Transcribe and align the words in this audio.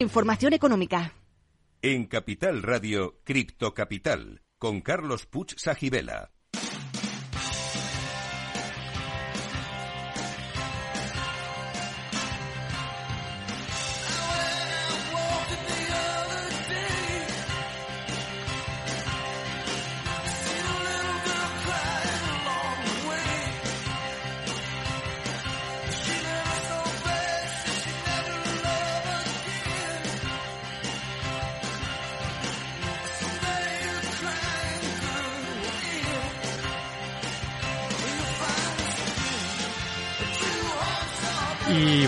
Información 0.00 0.52
económica. 0.52 1.12
En 1.82 2.06
Capital 2.06 2.62
Radio, 2.62 3.18
Cripto 3.24 3.74
Capital, 3.74 4.42
con 4.56 4.80
Carlos 4.80 5.26
Puch 5.26 5.56
Sajibela. 5.58 6.30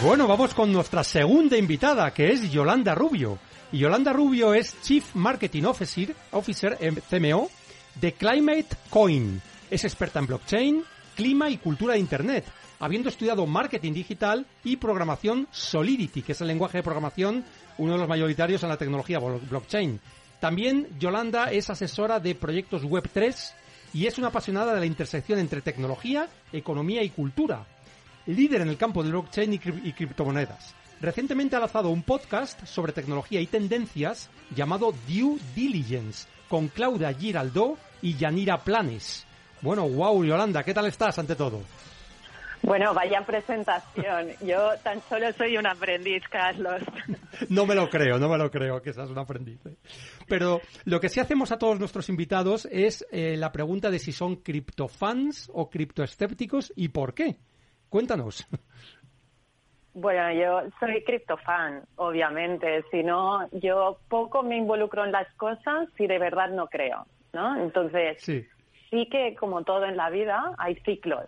Bueno, 0.02 0.26
vamos 0.26 0.54
con 0.54 0.72
nuestra 0.72 1.04
segunda 1.04 1.58
invitada, 1.58 2.10
que 2.14 2.30
es 2.30 2.50
Yolanda 2.50 2.94
Rubio. 2.94 3.38
Y 3.70 3.78
Yolanda 3.78 4.14
Rubio 4.14 4.54
es 4.54 4.80
Chief 4.80 5.14
Marketing 5.14 5.64
Officer, 5.64 6.14
Officer 6.30 6.78
CMO 7.10 7.50
de 8.00 8.12
Climate 8.14 8.68
Coin. 8.88 9.42
Es 9.70 9.84
experta 9.84 10.18
en 10.18 10.26
blockchain, 10.26 10.84
clima 11.14 11.50
y 11.50 11.58
cultura 11.58 11.94
de 11.94 12.00
Internet, 12.00 12.46
habiendo 12.78 13.10
estudiado 13.10 13.46
marketing 13.46 13.92
digital 13.92 14.46
y 14.64 14.76
programación 14.76 15.46
Solidity, 15.50 16.22
que 16.22 16.32
es 16.32 16.40
el 16.40 16.48
lenguaje 16.48 16.78
de 16.78 16.84
programación, 16.84 17.44
uno 17.76 17.92
de 17.92 17.98
los 17.98 18.08
mayoritarios 18.08 18.62
en 18.62 18.70
la 18.70 18.78
tecnología 18.78 19.18
blockchain. 19.18 20.00
También 20.40 20.88
Yolanda 20.98 21.52
es 21.52 21.68
asesora 21.68 22.20
de 22.20 22.34
proyectos 22.34 22.84
Web3 22.84 23.52
y 23.92 24.06
es 24.06 24.16
una 24.16 24.28
apasionada 24.28 24.72
de 24.72 24.80
la 24.80 24.86
intersección 24.86 25.38
entre 25.38 25.60
tecnología, 25.60 26.26
economía 26.52 27.02
y 27.02 27.10
cultura 27.10 27.66
líder 28.26 28.62
en 28.62 28.68
el 28.68 28.76
campo 28.76 29.02
de 29.02 29.10
blockchain 29.10 29.52
y, 29.52 29.58
criptomonedas. 29.58 30.74
Recientemente 31.00 31.56
ha 31.56 31.60
lanzado 31.60 31.88
un 31.90 32.02
podcast 32.02 32.64
sobre 32.66 32.92
tecnología 32.92 33.40
y 33.40 33.46
tendencias 33.46 34.28
llamado 34.54 34.92
Due 35.08 35.38
Diligence 35.54 36.28
con 36.48 36.68
Claudia 36.68 37.12
Giraldo 37.12 37.78
y 38.02 38.16
Yanira 38.16 38.58
Planes. 38.58 39.26
Bueno, 39.62 39.88
wow, 39.88 40.24
Yolanda, 40.24 40.62
¿qué 40.62 40.74
tal 40.74 40.86
estás 40.86 41.18
ante 41.18 41.36
todo? 41.36 41.60
Bueno, 42.62 42.92
vaya 42.92 43.24
presentación. 43.24 44.28
Yo 44.42 44.72
tan 44.82 45.00
solo 45.08 45.32
soy 45.32 45.56
un 45.56 45.66
aprendiz, 45.66 46.22
Carlos. 46.30 46.82
No 47.48 47.64
me 47.64 47.74
lo 47.74 47.88
creo, 47.88 48.18
no 48.18 48.28
me 48.28 48.36
lo 48.36 48.50
creo 48.50 48.82
que 48.82 48.92
seas 48.92 49.08
un 49.08 49.18
aprendiz. 49.18 49.64
¿eh? 49.64 49.74
Pero 50.28 50.60
lo 50.84 51.00
que 51.00 51.08
sí 51.08 51.20
hacemos 51.20 51.50
a 51.52 51.58
todos 51.58 51.78
nuestros 51.78 52.10
invitados 52.10 52.68
es 52.70 53.06
eh, 53.10 53.34
la 53.38 53.50
pregunta 53.50 53.90
de 53.90 53.98
si 53.98 54.12
son 54.12 54.36
criptofans 54.36 55.50
o 55.54 55.70
criptoescépticos 55.70 56.70
y 56.76 56.88
por 56.88 57.14
qué. 57.14 57.38
Cuéntanos. 57.90 58.46
Bueno, 59.92 60.32
yo 60.32 60.70
soy 60.78 61.02
criptofan, 61.02 61.82
obviamente. 61.96 62.84
Si 62.92 63.02
no, 63.02 63.48
yo 63.50 63.98
poco 64.08 64.44
me 64.44 64.56
involucro 64.56 65.04
en 65.04 65.10
las 65.10 65.30
cosas 65.34 65.88
si 65.96 66.06
de 66.06 66.18
verdad 66.18 66.50
no 66.50 66.68
creo, 66.68 67.06
¿no? 67.32 67.60
Entonces, 67.60 68.22
sí, 68.22 69.06
que 69.10 69.34
como 69.34 69.64
todo 69.64 69.84
en 69.84 69.96
la 69.96 70.08
vida 70.08 70.54
hay 70.58 70.76
ciclos. 70.86 71.26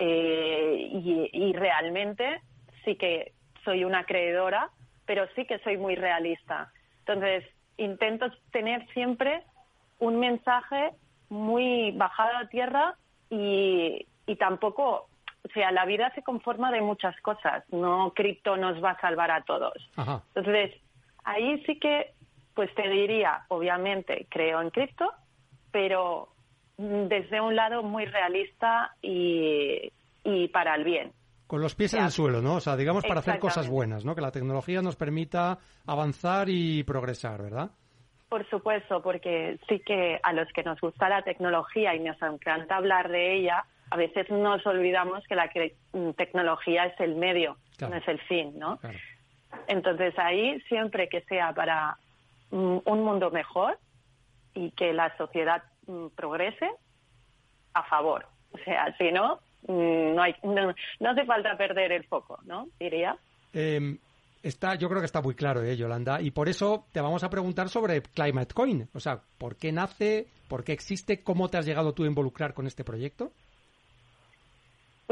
Eh, 0.00 0.88
y, 0.90 1.30
y 1.32 1.52
realmente 1.52 2.40
sí 2.84 2.96
que 2.96 3.32
soy 3.64 3.84
una 3.84 4.04
creedora, 4.04 4.70
pero 5.06 5.26
sí 5.36 5.44
que 5.44 5.60
soy 5.60 5.76
muy 5.76 5.94
realista. 5.94 6.72
Entonces, 7.06 7.44
intento 7.76 8.26
tener 8.50 8.84
siempre 8.92 9.44
un 10.00 10.18
mensaje 10.18 10.90
muy 11.28 11.92
bajado 11.92 12.36
a 12.36 12.48
tierra 12.48 12.96
y, 13.30 14.06
y 14.26 14.36
tampoco 14.36 15.08
o 15.44 15.52
sea, 15.52 15.72
la 15.72 15.84
vida 15.84 16.12
se 16.14 16.22
conforma 16.22 16.70
de 16.70 16.80
muchas 16.80 17.18
cosas, 17.20 17.64
no 17.72 18.12
cripto 18.14 18.56
nos 18.56 18.82
va 18.82 18.92
a 18.92 19.00
salvar 19.00 19.30
a 19.30 19.42
todos. 19.42 19.74
Entonces, 20.34 20.72
ahí 21.24 21.62
sí 21.66 21.78
que, 21.78 22.12
pues 22.54 22.72
te 22.74 22.88
diría, 22.88 23.44
obviamente, 23.48 24.26
creo 24.30 24.60
en 24.60 24.70
cripto, 24.70 25.10
pero 25.72 26.28
desde 26.76 27.40
un 27.40 27.56
lado 27.56 27.82
muy 27.82 28.04
realista 28.04 28.94
y, 29.02 29.90
para 30.52 30.76
el 30.76 30.84
bien. 30.84 31.12
Con 31.46 31.60
los 31.60 31.74
pies 31.74 31.94
en 31.94 32.04
el 32.04 32.10
suelo, 32.10 32.40
¿no? 32.40 32.54
O 32.54 32.60
sea, 32.60 32.76
digamos 32.76 33.04
para 33.04 33.20
hacer 33.20 33.38
cosas 33.38 33.68
buenas, 33.68 34.04
¿no? 34.04 34.14
Que 34.14 34.22
la 34.22 34.30
tecnología 34.30 34.80
nos 34.80 34.96
permita 34.96 35.58
avanzar 35.86 36.48
y 36.48 36.82
progresar, 36.84 37.42
¿verdad? 37.42 37.70
Por 38.28 38.48
supuesto, 38.48 39.02
porque 39.02 39.58
sí 39.68 39.80
que 39.80 40.18
a 40.22 40.32
los 40.32 40.50
que 40.54 40.62
nos 40.62 40.80
gusta 40.80 41.10
la 41.10 41.22
tecnología 41.22 41.94
y 41.94 42.00
nos 42.00 42.20
encanta 42.22 42.76
hablar 42.76 43.10
de 43.10 43.36
ella, 43.36 43.66
a 43.92 43.96
veces 43.96 44.30
nos 44.30 44.66
olvidamos 44.66 45.22
que 45.26 45.34
la 45.34 45.50
mm, 45.92 46.12
tecnología 46.12 46.86
es 46.86 46.98
el 46.98 47.14
medio, 47.14 47.58
no 47.78 47.94
es 47.94 48.08
el 48.08 48.18
fin, 48.20 48.58
¿no? 48.58 48.80
Entonces 49.68 50.18
ahí 50.18 50.58
siempre 50.62 51.10
que 51.10 51.20
sea 51.22 51.52
para 51.52 51.98
mm, 52.50 52.78
un 52.86 53.04
mundo 53.04 53.30
mejor 53.30 53.78
y 54.54 54.70
que 54.70 54.94
la 54.94 55.14
sociedad 55.18 55.62
mm, 55.86 56.06
progrese, 56.16 56.70
a 57.74 57.82
favor. 57.82 58.24
O 58.52 58.58
sea, 58.64 58.96
si 58.96 59.12
no, 59.12 59.40
no, 59.68 60.22
hay, 60.22 60.36
no, 60.42 60.74
hace 61.10 61.26
falta 61.26 61.54
perder 61.58 61.92
el 61.92 62.04
foco, 62.04 62.38
¿no? 62.44 62.68
Diría. 62.80 63.14
Em, 63.52 63.98
está, 64.42 64.74
yo 64.74 64.88
creo 64.88 65.00
que 65.00 65.06
está 65.06 65.20
muy 65.20 65.34
claro, 65.34 65.62
¿eh, 65.62 65.76
Yolanda? 65.76 66.22
Y 66.22 66.30
por 66.30 66.48
eso 66.48 66.86
te 66.92 67.02
vamos 67.02 67.24
a 67.24 67.28
preguntar 67.28 67.68
sobre 67.68 68.00
Climate 68.00 68.54
Coin. 68.54 68.88
O 68.94 69.00
sea, 69.00 69.20
¿por 69.36 69.56
qué 69.56 69.70
nace? 69.70 70.28
¿Por 70.48 70.64
qué 70.64 70.72
existe? 70.72 71.22
¿Cómo 71.22 71.50
te 71.50 71.58
has 71.58 71.66
llegado 71.66 71.92
tú 71.92 72.04
a 72.04 72.06
involucrar 72.06 72.54
con 72.54 72.66
este 72.66 72.84
proyecto? 72.84 73.32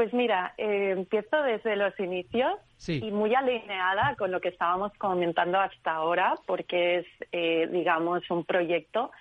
Pues 0.01 0.13
mira, 0.13 0.55
eh, 0.57 0.95
empiezo 0.97 1.43
desde 1.43 1.75
los 1.75 1.93
inicios 1.99 2.53
y 2.87 3.11
muy 3.11 3.35
alineada 3.35 4.15
con 4.15 4.31
lo 4.31 4.41
que 4.41 4.47
estábamos 4.47 4.91
comentando 4.97 5.59
hasta 5.59 5.91
ahora, 5.91 6.33
porque 6.47 6.97
es, 6.97 7.05
eh, 7.31 7.69
digamos, 7.71 8.27
un 8.31 8.43
proyecto 8.43 9.11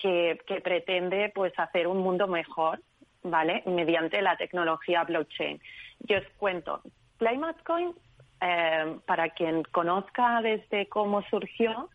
que, 0.00 0.36
pretende 0.64 1.30
pues 1.32 1.56
hacer 1.56 1.86
un 1.86 1.98
mundo 1.98 2.26
mejor, 2.26 2.80
¿vale? 3.22 3.62
Mediante 3.66 4.20
la 4.20 4.36
tecnología 4.36 5.04
blockchain. 5.04 5.60
Yo 6.00 6.18
os 6.18 6.26
cuento, 6.38 6.82
ClimateCoin, 7.18 7.94
eh, 8.40 8.96
para 9.06 9.28
quien 9.28 9.62
conozca 9.62 10.40
desde 10.42 10.88
cómo 10.88 11.22
surgió, 11.30 11.88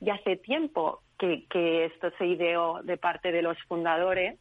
ya 0.00 0.14
hace 0.14 0.36
tiempo 0.36 1.02
que, 1.18 1.84
esto 1.84 2.10
se 2.16 2.28
ideó 2.28 2.80
de 2.82 2.96
parte 2.96 3.30
de 3.30 3.42
los 3.42 3.58
fundadores, 3.64 4.38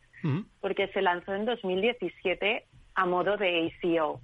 porque 0.61 0.87
se 0.93 1.01
lanzó 1.01 1.33
en 1.33 1.43
2017 1.43 2.67
a 2.95 3.05
modo 3.05 3.37
de 3.37 3.73
ACO. 3.83 4.21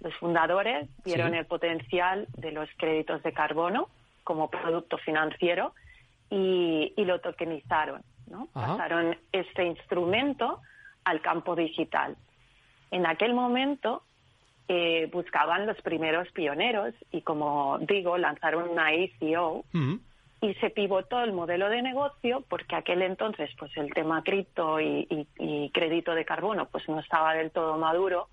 Los 0.00 0.14
fundadores 0.16 0.88
vieron 1.04 1.34
el 1.34 1.46
potencial 1.46 2.26
de 2.36 2.52
los 2.52 2.68
créditos 2.76 3.22
de 3.22 3.32
carbono 3.32 3.88
como 4.22 4.50
producto 4.50 4.98
financiero 4.98 5.74
y, 6.30 6.92
lo 6.96 7.20
tokenizaron. 7.20 8.02
¿no? 8.28 8.48
Pasaron 8.52 9.16
este 9.32 9.64
instrumento 9.64 10.60
al 11.04 11.20
campo 11.20 11.54
digital. 11.54 12.16
En 12.90 13.06
aquel 13.06 13.34
momento 13.34 14.02
eh, 14.68 15.10
buscaban 15.12 15.66
los 15.66 15.80
primeros 15.82 16.30
pioneros 16.32 16.94
y, 17.12 17.20
como 17.20 17.78
digo, 17.80 18.16
lanzaron 18.16 18.68
una 18.68 18.88
ACO 18.88 19.64
y 20.44 20.52
se 20.56 20.68
pivotó 20.68 21.22
el 21.22 21.32
modelo 21.32 21.70
de 21.70 21.80
negocio 21.80 22.44
porque 22.50 22.76
aquel 22.76 23.00
entonces 23.00 23.48
pues 23.58 23.74
el 23.78 23.92
tema 23.94 24.22
cripto 24.22 24.78
y, 24.78 25.26
crédito 25.72 26.14
de 26.14 26.26
carbono 26.26 26.66
pues 26.66 26.86
no 26.86 27.00
estaba 27.00 27.32
del 27.34 27.50
todo 27.50 27.78
maduro 27.78 28.28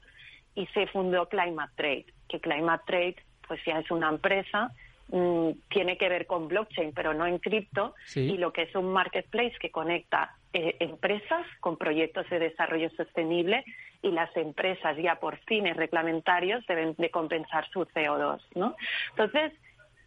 y 0.53 0.65
se 0.67 0.87
fundó 0.87 1.29
Climate 1.29 1.71
Trade, 1.75 2.05
que 2.27 2.41
Climate 2.41 2.83
Trade 2.85 3.15
pues 3.47 3.61
ya 3.65 3.79
es 3.79 3.89
una 3.91 4.09
empresa 4.09 4.71
mm, 5.07 5.51
tiene 5.69 5.97
que 5.97 6.09
ver 6.09 6.27
con 6.27 6.49
blockchain, 6.49 6.91
pero 6.93 7.13
no 7.13 7.25
en 7.25 7.39
cripto, 7.39 7.95
y 8.15 8.37
lo 8.37 8.51
que 8.51 8.63
es 8.63 8.75
un 8.75 8.91
marketplace 8.91 9.55
que 9.59 9.71
conecta 9.71 10.35
eh, 10.51 10.75
empresas 10.79 11.45
con 11.61 11.77
proyectos 11.77 12.29
de 12.29 12.39
desarrollo 12.39 12.89
sostenible 12.97 13.63
y 14.01 14.11
las 14.11 14.35
empresas 14.35 14.97
ya 14.97 15.15
por 15.15 15.37
fines 15.45 15.77
reglamentarios 15.77 16.65
deben 16.67 16.93
de 16.97 17.09
compensar 17.09 17.69
su 17.69 17.85
CO2, 17.85 18.41
¿no? 18.55 18.75
Entonces, 19.11 19.53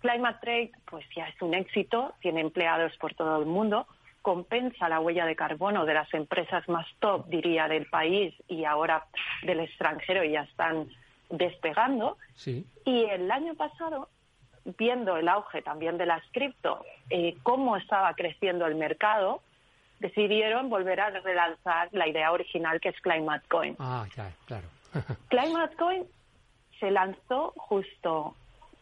Climate 0.05 0.39
Trade 0.43 0.73
pues 0.85 1.07
ya 1.17 1.27
es 1.29 1.41
un 1.41 1.55
éxito, 1.55 2.13
tiene 2.21 2.43
empleados 2.43 2.95
por 2.99 3.15
todo 3.15 3.41
el 3.41 3.47
mundo, 3.47 3.87
compensa 4.21 4.87
la 4.87 5.01
huella 5.01 5.25
de 5.25 5.35
carbono 5.35 5.87
de 5.87 5.95
las 5.95 6.13
empresas 6.13 6.69
más 6.69 6.87
top, 7.01 7.27
diría, 7.29 7.69
del 7.69 7.87
país 7.87 8.35
y 8.47 8.67
ahora 8.67 9.07
del 9.45 9.61
extranjero 9.61 10.23
y 10.23 10.33
ya 10.33 10.43
están 10.43 10.91
despegando. 11.31 12.19
Y 12.85 13.05
el 13.07 13.31
año 13.31 13.55
pasado, 13.55 14.11
viendo 14.77 15.17
el 15.17 15.27
auge 15.27 15.63
también 15.63 15.97
de 15.97 16.05
las 16.05 16.23
cripto, 16.33 16.85
eh, 17.09 17.39
cómo 17.43 17.79
estaba 17.79 18.13
creciendo 18.13 18.67
el 18.67 18.75
mercado, 18.75 19.41
decidieron 20.01 20.69
volver 20.69 21.01
a 21.01 21.09
relanzar 21.09 21.89
la 21.93 22.07
idea 22.07 22.31
original 22.31 22.79
que 22.79 22.91
es 22.91 23.01
Climate 23.01 23.47
Coin. 23.49 23.75
Ah, 23.79 24.05
claro. 24.47 24.67
Climate 25.29 25.77
Coin 25.77 26.05
se 26.79 26.91
lanzó 26.91 27.55
justo 27.57 28.35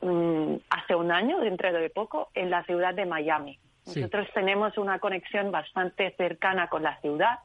mm, 0.02 0.56
hace 0.70 0.94
un 0.94 1.10
año, 1.10 1.40
dentro 1.40 1.72
de 1.72 1.90
poco, 1.90 2.30
en 2.34 2.50
la 2.50 2.64
ciudad 2.64 2.94
de 2.94 3.06
Miami. 3.06 3.58
Nosotros 3.86 4.28
tenemos 4.32 4.78
una 4.78 4.98
conexión 5.00 5.50
bastante 5.50 6.14
cercana 6.16 6.68
con 6.68 6.82
la 6.82 7.00
ciudad 7.00 7.40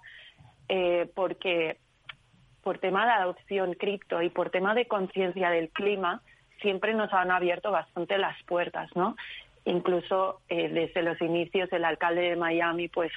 eh, 0.69 1.09
porque 1.15 1.77
por 2.62 2.77
tema 2.80 3.06
de 3.06 3.12
adopción 3.12 3.74
cripto 3.74 4.21
y 4.21 4.30
por 4.30 4.50
tema 4.50 4.75
de 4.75 4.88
conciencia 4.88 5.50
del 5.50 5.69
clima 5.69 6.21
siempre 6.62 6.94
nos 6.94 7.12
han 7.13 7.31
abierto 7.31 7.71
bastante 7.71 8.18
las 8.18 8.42
puertas, 8.44 8.94
¿no? 8.95 9.15
Incluso 9.65 10.42
eh, 10.50 10.69
desde 10.69 11.01
los 11.01 11.19
inicios 11.21 11.71
el 11.71 11.86
alcalde 11.86 12.21
de 12.21 12.36
Miami 12.36 12.88
pues 12.88 13.12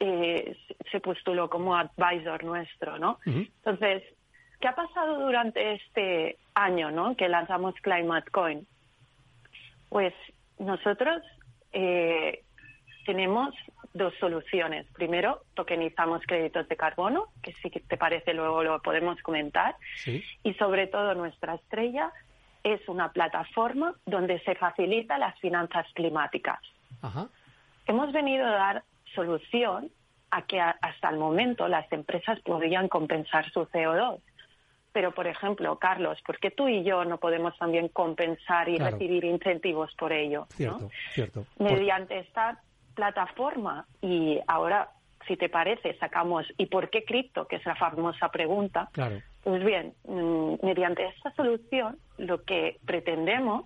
eh, 0.00 0.56
se 0.90 1.00
postuló 1.00 1.50
como 1.50 1.76
advisor 1.76 2.42
nuestro, 2.42 2.98
¿no? 2.98 3.18
Entonces, 3.26 4.02
¿qué 4.60 4.68
ha 4.68 4.74
pasado 4.74 5.18
durante 5.20 5.74
este 5.74 6.38
año, 6.54 6.90
¿no? 6.90 7.16
Que 7.16 7.28
lanzamos 7.28 7.74
Climate 7.82 8.30
Coin? 8.30 8.66
Pues 9.88 10.14
nosotros 10.58 11.22
eh, 11.72 12.44
tenemos 13.06 13.54
dos 13.92 14.14
soluciones. 14.20 14.86
Primero, 14.92 15.42
tokenizamos 15.54 16.22
créditos 16.26 16.68
de 16.68 16.76
carbono, 16.76 17.26
que 17.42 17.52
sí 17.54 17.70
que 17.70 17.80
te 17.80 17.96
parece 17.96 18.34
luego 18.34 18.62
lo 18.62 18.80
podemos 18.82 19.20
comentar. 19.22 19.74
Y 20.44 20.54
sobre 20.54 20.86
todo 20.86 21.14
nuestra 21.14 21.54
estrella 21.54 22.12
es 22.62 22.86
una 22.88 23.10
plataforma 23.12 23.94
donde 24.06 24.38
se 24.40 24.54
facilita 24.54 25.18
las 25.18 25.38
finanzas 25.40 25.86
climáticas. 25.94 26.60
Hemos 27.86 28.12
venido 28.12 28.46
a 28.46 28.50
dar 28.50 28.84
solución 29.14 29.90
a 30.30 30.42
que 30.42 30.60
hasta 30.60 31.08
el 31.08 31.16
momento 31.16 31.66
las 31.66 31.90
empresas 31.92 32.38
podrían 32.40 32.88
compensar 32.88 33.50
su 33.50 33.66
CO2. 33.66 34.20
Pero, 34.92 35.12
por 35.12 35.26
ejemplo, 35.26 35.78
Carlos, 35.78 36.18
¿por 36.26 36.38
qué 36.38 36.50
tú 36.50 36.68
y 36.68 36.82
yo 36.82 37.04
no 37.04 37.18
podemos 37.18 37.56
también 37.58 37.88
compensar 37.88 38.68
y 38.68 38.78
recibir 38.78 39.24
incentivos 39.24 39.94
por 39.94 40.12
ello? 40.12 40.46
Cierto, 40.50 40.90
cierto. 41.12 41.46
Mediante 41.58 42.18
esta 42.18 42.60
plataforma 42.94 43.86
y 44.02 44.40
ahora, 44.48 44.90
si 45.28 45.36
te 45.36 45.48
parece, 45.48 45.96
sacamos 45.98 46.46
¿y 46.56 46.66
por 46.66 46.90
qué 46.90 47.04
cripto? 47.04 47.46
que 47.46 47.56
es 47.56 47.64
la 47.64 47.76
famosa 47.76 48.30
pregunta. 48.30 48.88
Claro. 48.92 49.20
Pues 49.44 49.64
bien, 49.64 49.94
mm, 50.04 50.54
mediante 50.62 51.06
esta 51.06 51.32
solución 51.34 51.96
lo 52.18 52.42
que 52.42 52.78
pretendemos 52.84 53.64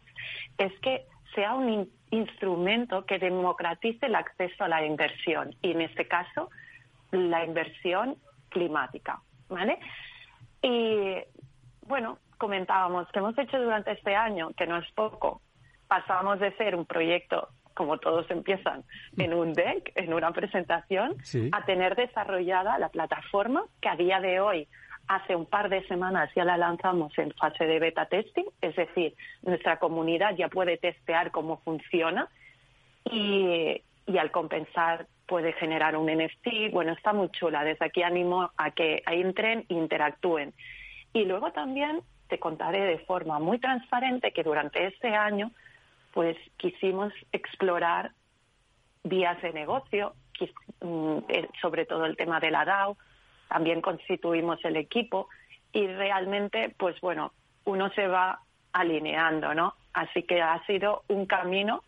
es 0.59 0.73
que 0.81 1.07
sea 1.35 1.55
un 1.55 1.91
instrumento 2.11 3.05
que 3.07 3.19
democratice 3.19 4.07
el 4.07 4.15
acceso 4.15 4.65
a 4.65 4.69
la 4.69 4.85
inversión 4.85 5.55
y 5.63 5.73
en 5.73 5.81
este 5.81 6.07
caso 6.07 6.51
la 7.11 7.45
inversión 7.45 8.17
climática, 8.51 9.21
¿vale? 9.49 9.79
Y 10.65 11.19
bueno, 11.87 12.19
comentábamos 12.39 13.07
que 13.13 13.19
hemos 13.19 13.37
hecho 13.37 13.61
durante 13.61 13.93
este 13.93 14.17
año, 14.17 14.51
que 14.57 14.67
no 14.67 14.79
es 14.79 14.91
poco, 14.93 15.43
pasamos 15.87 16.41
de 16.41 16.57
ser 16.57 16.75
un 16.75 16.87
proyecto 16.87 17.49
como 17.75 17.99
todos 17.99 18.31
empiezan 18.31 18.85
en 19.19 19.35
un 19.35 19.53
deck, 19.53 19.93
en 19.97 20.15
una 20.15 20.31
presentación, 20.31 21.17
a 21.53 21.65
tener 21.65 21.97
desarrollada 21.97 22.79
la 22.79 22.89
plataforma 22.89 23.65
que 23.83 23.89
a 23.89 23.97
día 23.97 24.21
de 24.21 24.41
hoy 24.41 24.69
hace 25.09 25.35
un 25.37 25.45
par 25.45 25.69
de 25.69 25.85
semanas 25.89 26.31
ya 26.35 26.45
la 26.45 26.57
lanzamos 26.57 27.13
en 27.19 27.33
fase 27.33 27.67
de 27.67 27.81
beta 27.81 28.07
testing, 28.07 28.45
es 28.63 28.77
decir, 28.77 29.15
nuestra 29.43 29.79
comunidad 29.81 30.37
ya 30.37 30.49
puede 30.49 30.79
testear 30.79 31.31
cómo 31.33 31.59
funciona 31.59 32.29
y, 33.05 33.83
y 34.07 34.19
al 34.19 34.31
compensar 34.31 35.07
puede 35.27 35.53
generar 35.55 35.97
un 35.97 36.07
NFT. 36.07 36.73
Bueno, 36.73 36.93
está 36.93 37.13
muy 37.13 37.31
chula. 37.31 37.65
Desde 37.65 37.87
aquí 37.87 38.03
animo 38.03 38.51
a 38.57 38.71
que 38.73 39.03
entren 39.07 39.65
e 39.69 39.75
interactúen. 39.75 40.53
Y 41.13 41.25
luego 41.25 41.53
también 41.53 42.01
te 42.29 42.39
contaré 42.39 42.81
de 42.81 42.99
forma 42.99 43.39
muy 43.39 43.59
transparente 43.59 44.33
que 44.33 44.43
durante 44.43 44.87
este 44.87 45.15
año 45.15 45.51
pues 46.13 46.37
quisimos 46.57 47.13
explorar 47.33 48.13
vías 49.03 49.41
de 49.43 49.53
negocio, 49.53 50.15
mm, 50.81 51.19
eh, 51.29 51.49
sobre 51.61 51.87
todo 51.87 52.07
el 52.07 52.17
tema 52.17 52.39
de 52.41 52.51
la 52.51 52.65
DAO, 52.65 52.97
también 53.49 53.81
constituimos 53.81 54.65
el 54.65 54.77
equipo 54.77 55.29
y 55.73 55.87
realmente, 55.87 56.75
pues 56.79 57.01
bueno, 57.01 57.33
uno 57.65 57.91
se 57.91 58.07
va 58.07 58.41
alineando, 58.73 59.55
¿no? 59.55 59.75
Así 59.93 60.23
que 60.23 60.41
ha 60.41 60.65
sido 60.67 61.03
un 61.09 61.27
camino 61.27 61.83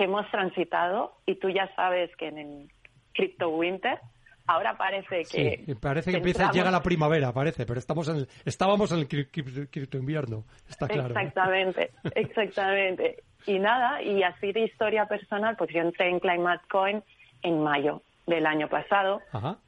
que 0.00 0.04
hemos 0.04 0.26
transitado 0.30 1.12
y 1.26 1.34
tú 1.34 1.50
ya 1.50 1.70
sabes 1.76 2.10
que 2.16 2.28
en 2.28 2.38
el 2.38 2.72
Crypto 3.12 3.50
Winter 3.50 3.98
ahora 4.46 4.74
parece 4.78 5.24
que... 5.30 5.62
Sí, 5.66 5.74
parece 5.74 6.10
que, 6.10 6.16
empieza, 6.16 6.50
llega 6.52 6.70
la 6.70 6.80
primavera, 6.80 7.34
parece, 7.34 7.66
pero 7.66 7.78
estamos 7.78 8.08
en 8.08 8.26
estábamos 8.46 8.90
en 8.92 9.00
el 9.00 9.08
cripto 9.08 9.98
invierno, 9.98 10.44
está 10.66 10.88
claro. 10.88 11.08
Exactamente, 11.08 11.90
exactamente. 12.14 13.24
Y 13.44 13.58
nada, 13.58 14.00
y 14.00 14.22
así 14.22 14.52
de 14.52 14.60
historia 14.60 15.04
personal, 15.04 15.54
pues 15.58 15.68
yo 15.70 15.82
entré 15.82 16.08
en 16.08 16.18
Climate 16.18 16.64
Coin 16.70 17.02
en 17.42 17.62
mayo 17.62 18.00
del 18.26 18.46
año 18.46 18.68
pasado, 18.68 19.20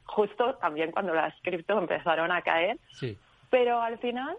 justo 0.05 0.55
también 0.55 0.91
cuando 0.91 1.13
las 1.13 1.35
cripto 1.43 1.77
empezaron 1.77 2.31
a 2.31 2.41
caer. 2.41 2.79
Sí. 2.93 3.15
Pero 3.51 3.79
al 3.79 3.99
final 3.99 4.35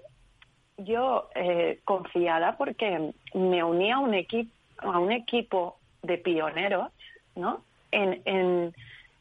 yo 0.76 1.28
eh, 1.36 1.78
confiada 1.84 2.56
porque 2.56 3.12
me 3.32 3.62
uní 3.62 3.92
a 3.92 4.00
un 4.00 4.14
equipo 4.14 4.50
a 4.78 4.98
un 4.98 5.12
equipo 5.12 5.78
de 6.04 6.18
pioneros, 6.18 6.92
¿no? 7.34 7.62
En, 7.90 8.22
en, 8.24 8.74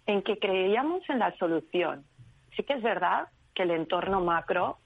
en 0.05 0.21
que 0.21 0.37
creíamos 0.37 1.07
en 1.09 1.19
la 1.19 1.35
solución. 1.37 2.03
Sí 2.55 2.63
que 2.63 2.73
es 2.73 2.81
verdad 2.81 3.27
que 3.53 3.63
el 3.63 3.71
entorno 3.71 4.21
macro, 4.21 4.77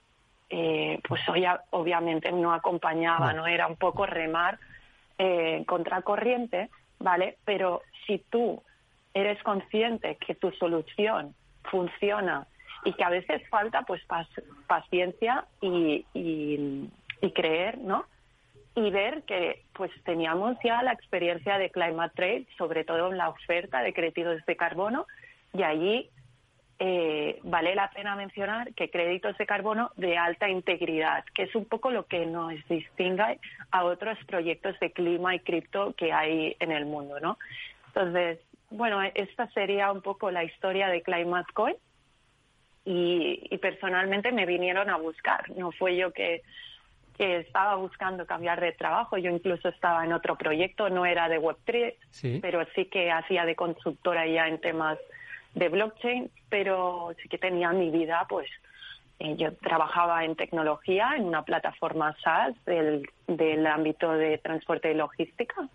eh, 0.49 0.99
pues 1.07 1.27
hoy 1.29 1.45
obviamente 1.71 2.31
no 2.31 2.53
acompañaba, 2.53 3.33
no 3.33 3.47
era 3.47 3.67
un 3.67 3.75
poco 3.75 4.05
remar 4.05 4.59
eh, 5.17 5.63
contracorriente, 5.65 6.69
¿vale? 6.99 7.38
Pero 7.44 7.81
si 8.05 8.19
tú 8.29 8.61
eres 9.13 9.41
consciente 9.44 10.15
que 10.17 10.35
tu 10.35 10.51
solución 10.51 11.33
funciona 11.63 12.47
y 12.85 12.94
que 12.94 13.03
a 13.03 13.09
veces 13.09 13.41
falta 13.49 13.81
pues 13.81 14.01
paciencia 14.67 15.45
y, 15.59 16.05
y, 16.13 16.89
creer, 17.33 17.77
¿no? 17.79 18.05
Y 18.77 18.91
ver 18.91 19.24
que 19.24 19.63
pues 19.74 19.89
teníamos 20.03 20.56
ya 20.63 20.83
la 20.83 20.94
experiencia 20.94 21.57
de 21.57 21.71
Climate 21.71 22.13
Trade, 22.15 22.47
sobre 22.59 22.83
todo 22.83 23.09
en 23.09 23.18
la 23.18 23.29
oferta 23.29 23.81
de 23.81 23.91
créditos 23.91 24.45
de 24.45 24.56
carbono, 24.56 25.07
y 25.51 25.63
allí 25.63 26.12
eh, 26.77 27.39
vale 27.41 27.74
la 27.74 27.89
pena 27.89 28.15
mencionar 28.15 28.71
que 28.75 28.91
créditos 28.91 29.35
de 29.39 29.47
carbono 29.47 29.89
de 29.95 30.15
alta 30.15 30.47
integridad, 30.47 31.25
que 31.33 31.44
es 31.44 31.56
un 31.56 31.65
poco 31.65 31.89
lo 31.89 32.06
que 32.06 32.27
nos 32.27 32.53
distingue 32.68 33.39
a 33.71 33.83
otros 33.83 34.19
proyectos 34.27 34.80
de 34.80 34.91
clima 34.91 35.33
y 35.33 35.39
cripto 35.39 35.94
que 35.94 36.13
hay 36.13 36.56
en 36.59 36.71
el 36.71 36.85
mundo, 36.85 37.19
¿no? 37.19 37.39
Entonces, 37.88 38.38
bueno, 38.69 39.02
esta 39.16 39.47
sería 39.54 39.92
un 39.92 40.04
poco 40.04 40.30
la 40.30 40.44
historia 40.44 40.90
de 40.90 41.02
Climate 41.02 41.52
Coin 41.52 41.78
y, 42.85 43.40
y 43.49 43.57
personalmente 43.57 44.31
me 44.31 44.45
vinieron 44.45 44.92
a 44.92 44.97
buscar, 44.97 45.49
no 45.57 45.71
fue 45.71 45.97
yo 45.97 46.13
que 46.13 46.44
que 47.18 47.38
estaba 47.38 47.76
buscando 47.76 48.26
cambiar 48.26 48.62
de 48.62 48.71
trabajo. 48.74 49.18
Yo 49.18 49.31
incluso 49.31 49.69
estaba 49.69 50.06
en 50.06 50.14
otro 50.14 50.38
proyecto, 50.38 50.90
no 50.90 51.06
era 51.06 51.28
de 51.28 51.40
Web3, 51.40 52.42
pero 52.42 52.66
sí 52.76 52.86
que 52.86 53.12
hacía 53.12 53.45
de 53.45 53.56
consultora 53.56 54.28
ya 54.28 54.47
en 54.47 54.62
temas 54.62 54.97
de 55.56 55.69
blockchain, 55.69 56.30
pero 56.50 57.14
sí 57.21 57.28
que 57.28 57.38
tenía 57.38 57.71
mi 57.71 57.90
vida, 57.90 58.26
pues 58.30 58.47
eh, 59.19 59.36
yo 59.36 59.56
trabajaba 59.56 60.24
en 60.24 60.36
tecnología 60.36 61.14
en 61.18 61.24
una 61.26 61.44
plataforma 61.44 62.16
SaaS 62.24 62.54
del, 62.66 63.09
del 63.28 63.66
ámbito 63.66 64.12
de 64.12 64.38
transporte 64.38 64.92
y 64.92 64.95
logística 64.95 65.68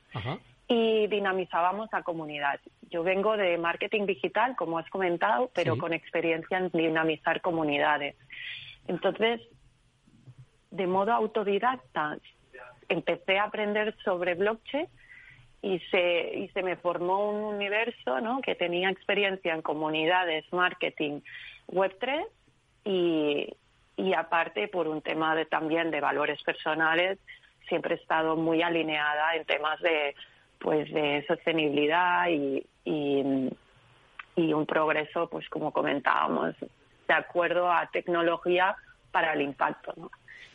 y 0.69 1.09
dinamizábamos 1.09 1.93
a 1.93 2.03
comunidad. 2.03 2.61
Yo 2.91 3.03
vengo 3.03 3.37
de 3.37 3.59
marketing 3.59 4.07
digital, 4.07 4.55
como 4.57 4.79
has 4.79 4.89
comentado, 4.91 5.51
pero 5.55 5.77
con 5.77 5.93
experiencia 5.93 6.59
en 6.59 6.71
dinamizar 6.71 7.41
comunidades. 7.41 8.15
Entonces, 8.87 9.41
de 10.73 10.87
modo 10.87 11.13
autodidacta, 11.13 12.19
empecé 12.89 13.39
a 13.39 13.45
aprender 13.45 13.95
sobre 14.05 14.35
blockchain 14.35 14.89
y 15.63 15.79
se, 15.91 16.35
y 16.35 16.49
se 16.49 16.63
me 16.63 16.77
formó 16.77 17.31
un 17.31 17.55
universo 17.55 18.21
¿no? 18.21 18.41
que 18.41 18.57
tenía 18.57 18.91
experiencia 18.91 19.55
en 19.55 19.63
comunidades, 19.63 20.45
marketing, 20.53 21.21
Web3 21.69 22.27
y, 22.85 23.55
y 23.97 24.15
aparte 24.15 24.67
por 24.67 24.89
un 24.89 25.03
tema 25.03 25.37
de, 25.37 25.47
también 25.47 25.91
de 25.93 26.01
valores 26.01 26.43
personales, 26.43 27.19
siempre 27.69 27.95
he 27.95 27.99
estado 27.99 28.37
muy 28.37 28.63
alineada 28.63 29.37
en 29.37 29.45
temas 29.45 29.81
de 29.81 30.15
pues 30.59 30.93
de 30.93 31.25
sostenibilidad 31.27 32.29
y, 32.29 32.65
y, 32.85 34.53
un 34.53 34.67
progreso, 34.67 35.29
pues 35.29 35.49
como 35.49 35.73
comentábamos, 35.73 36.55
de 36.61 37.15
acuerdo 37.15 37.71
a 37.71 37.89
tecnología 37.93 38.77
para 39.11 39.33
el 39.33 39.43
impacto. 39.43 39.93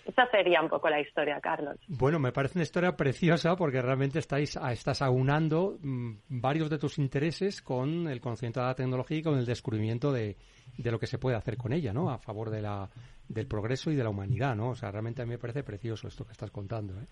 Esa 0.08 0.26
sería 0.32 0.62
un 0.62 0.70
poco 0.70 0.90
la 0.90 1.02
historia, 1.02 1.38
Carlos. 1.42 1.76
Bueno, 1.90 2.18
me 2.18 2.32
parece 2.32 2.58
una 2.58 2.64
historia 2.64 2.96
preciosa 2.96 3.58
porque 3.58 3.82
realmente 3.82 4.20
estáis, 4.20 4.58
estás 4.72 5.02
aunando 5.02 5.78
mm, 5.82 6.14
varios 6.30 6.70
de 6.70 6.78
tus 6.78 6.98
intereses 6.98 7.62
con 7.62 8.08
el 8.08 8.22
conocimiento 8.22 8.62
de 8.62 8.68
la 8.68 8.76
tecnología 8.76 9.18
y 9.18 9.22
con 9.22 9.38
el 9.38 9.46
descubrimiento 9.46 10.14
de, 10.14 10.38
de 10.78 10.92
lo 10.92 10.98
que 10.98 11.08
se 11.08 11.18
puede 11.18 11.36
hacer 11.36 11.58
con 11.58 11.74
ella, 11.74 11.92
¿no? 11.92 12.10
A 12.10 12.20
favor 12.20 12.50
de 12.50 12.62
la, 12.62 12.90
del 13.28 13.48
progreso 13.48 13.92
y 13.92 13.96
de 13.96 14.04
la 14.04 14.10
humanidad, 14.10 14.56
¿no? 14.56 14.70
O 14.70 14.76
sea, 14.76 14.92
realmente 14.92 15.22
a 15.22 15.26
mí 15.26 15.32
me 15.32 15.40
parece 15.40 15.64
precioso 15.64 16.08
esto 16.08 16.26
que 16.26 16.32
estás 16.32 16.52
contando, 16.52 16.94
¿eh? 17.02 17.08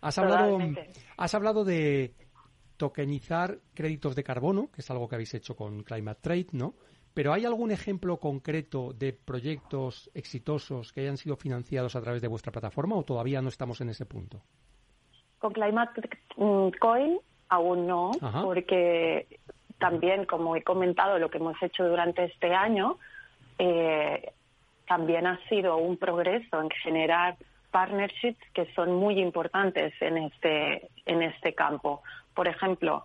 Has 0.00 0.16
hablado, 0.16 0.58
has 1.16 1.34
hablado 1.34 1.64
de 1.64 2.14
tokenizar 2.78 3.58
créditos 3.74 4.14
de 4.16 4.24
carbono, 4.24 4.70
que 4.70 4.80
es 4.80 4.90
algo 4.90 5.06
que 5.06 5.16
habéis 5.16 5.34
hecho 5.34 5.54
con 5.54 5.82
Climate 5.82 6.20
Trade, 6.22 6.46
¿no? 6.52 6.76
Pero 7.18 7.32
¿hay 7.32 7.44
algún 7.44 7.72
ejemplo 7.72 8.18
concreto 8.18 8.92
de 8.92 9.12
proyectos 9.12 10.08
exitosos 10.14 10.92
que 10.92 11.00
hayan 11.00 11.16
sido 11.16 11.34
financiados 11.34 11.96
a 11.96 12.00
través 12.00 12.22
de 12.22 12.28
vuestra 12.28 12.52
plataforma 12.52 12.94
o 12.94 13.02
todavía 13.02 13.42
no 13.42 13.48
estamos 13.48 13.80
en 13.80 13.88
ese 13.88 14.06
punto? 14.06 14.40
Con 15.40 15.52
Climate 15.52 16.00
Coin 16.78 17.18
aún 17.48 17.88
no, 17.88 18.12
porque 18.44 19.26
también, 19.80 20.26
como 20.26 20.54
he 20.54 20.62
comentado, 20.62 21.18
lo 21.18 21.28
que 21.28 21.38
hemos 21.38 21.60
hecho 21.60 21.88
durante 21.88 22.22
este 22.22 22.54
año 22.54 22.98
eh, 23.58 24.30
también 24.86 25.26
ha 25.26 25.40
sido 25.48 25.76
un 25.76 25.96
progreso 25.96 26.62
en 26.62 26.70
generar 26.70 27.36
partnerships 27.72 28.38
que 28.54 28.72
son 28.74 28.94
muy 28.94 29.18
importantes 29.18 29.92
en 30.00 30.18
este, 30.18 30.88
en 31.04 31.22
este 31.22 31.52
campo. 31.52 32.00
Por 32.32 32.46
ejemplo, 32.46 33.04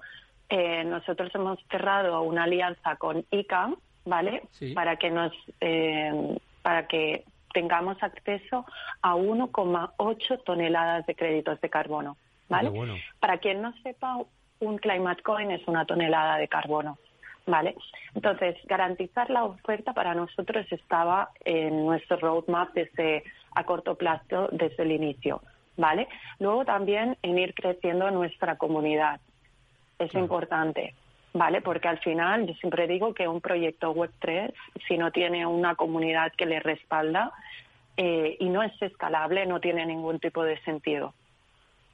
eh, 0.50 0.84
nosotros 0.84 1.34
hemos 1.34 1.58
cerrado 1.72 2.22
una 2.22 2.44
alianza 2.44 2.96
con 2.98 3.26
ICA, 3.32 3.74
¿vale? 4.06 4.44
Para 4.74 4.98
que 4.98 5.10
nos, 5.10 5.34
eh, 5.62 6.38
para 6.62 6.88
que 6.88 7.24
tengamos 7.54 8.02
acceso 8.02 8.66
a 9.02 9.16
1,8 9.16 10.44
toneladas 10.44 11.06
de 11.06 11.16
créditos 11.16 11.62
de 11.62 11.70
carbono, 11.70 12.18
¿vale? 12.50 12.72
Para 13.20 13.38
quien 13.38 13.62
no 13.62 13.74
sepa, 13.84 14.18
un 14.60 14.78
climate 14.78 15.22
coin 15.22 15.52
es 15.52 15.68
una 15.68 15.86
tonelada 15.86 16.38
de 16.38 16.48
carbono. 16.48 16.98
¿Vale? 17.46 17.76
Entonces, 18.16 18.56
garantizar 18.68 19.30
la 19.30 19.44
oferta 19.44 19.92
para 19.92 20.16
nosotros 20.16 20.66
estaba 20.72 21.32
en 21.44 21.86
nuestro 21.86 22.16
roadmap 22.16 22.74
desde 22.74 23.26
a 23.54 23.66
corto 23.66 23.96
plazo 23.96 24.48
desde 24.54 24.84
el 24.84 24.94
inicio, 24.94 25.42
¿vale? 25.76 26.08
Luego 26.40 26.64
también 26.64 27.18
en 27.22 27.38
ir 27.38 27.54
creciendo 27.54 28.10
nuestra 28.12 28.58
comunidad. 28.58 29.20
Es 30.00 30.14
importante, 30.14 30.96
¿vale? 31.34 31.62
Porque 31.62 31.88
al 31.88 32.00
final 32.00 32.48
yo 32.48 32.54
siempre 32.56 32.88
digo 32.88 33.14
que 33.14 33.28
un 33.28 33.42
proyecto 33.42 33.94
Web3, 33.94 34.54
si 34.88 34.98
no 34.98 35.12
tiene 35.12 35.46
una 35.46 35.76
comunidad 35.76 36.32
que 36.38 36.46
le 36.46 36.60
respalda 36.60 37.32
eh, 37.98 38.38
y 38.40 38.50
no 38.50 38.64
es 38.64 38.80
escalable, 38.82 39.46
no 39.46 39.60
tiene 39.60 39.86
ningún 39.86 40.20
tipo 40.20 40.44
de 40.44 40.60
sentido. 40.62 41.14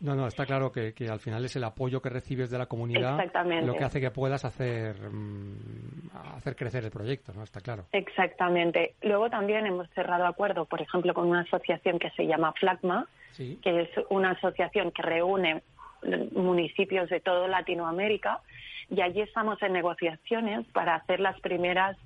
No, 0.01 0.15
no, 0.15 0.27
está 0.27 0.45
claro 0.45 0.71
que, 0.71 0.93
al 1.09 1.19
final 1.19 1.43
es 1.43 1.57
el 1.57 1.63
apoyo 1.65 2.01
que 2.01 2.07
recibes 2.07 2.49
de 2.49 2.57
la 2.57 2.67
comunidad 2.67 3.19
lo 3.63 3.75
que 3.75 3.83
hace 3.83 3.99
que 3.99 4.11
puedas 4.11 4.45
hacer, 4.45 4.95
mm, 4.95 6.09
hacer 6.37 6.55
crecer 6.55 6.85
el 6.85 6.91
proyecto, 6.91 7.33
¿no? 7.33 7.43
Está 7.43 7.59
claro. 7.59 7.83
Exactamente. 7.91 8.95
Luego 9.01 9.29
también 9.29 9.65
hemos 9.65 9.89
cerrado 9.89 10.25
acuerdo, 10.25 10.63
por 10.63 10.81
ejemplo, 10.81 11.13
con 11.13 11.27
una 11.27 11.41
asociación 11.41 11.99
que 11.99 12.11
se 12.11 12.25
llama 12.27 12.53
FLAGMA, 12.53 13.07
que 13.35 13.81
es 13.81 13.89
una 14.09 14.31
asociación 14.31 14.91
que 14.91 15.01
reúne 15.01 15.63
municipios 16.31 17.09
de 17.09 17.19
toda 17.19 17.47
Latinoamérica 17.49 18.39
y 18.89 19.01
allí 19.01 19.21
estamos 19.21 19.61
en 19.61 19.73
negociaciones 19.73 20.65
para 20.67 20.95
hacer 20.95 21.19
las 21.19 21.39
primeras 21.41 21.97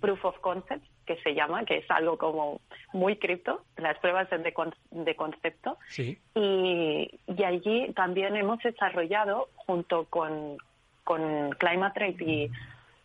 proof 0.00 0.24
of 0.24 0.38
concepts 0.40 0.88
que 1.06 1.16
se 1.22 1.34
llama, 1.34 1.64
que 1.64 1.78
es 1.78 1.90
algo 1.90 2.18
como 2.18 2.60
muy 2.92 3.16
cripto, 3.16 3.64
las 3.76 3.98
pruebas 3.98 4.28
de, 4.30 4.54
de 4.90 5.16
concepto. 5.16 5.78
Sí. 5.88 6.18
Y, 6.34 7.18
y, 7.26 7.44
allí 7.44 7.92
también 7.94 8.36
hemos 8.36 8.58
desarrollado, 8.60 9.48
junto 9.54 10.04
con, 10.06 10.58
con 11.04 11.50
Climate 11.52 12.16
y, 12.20 12.50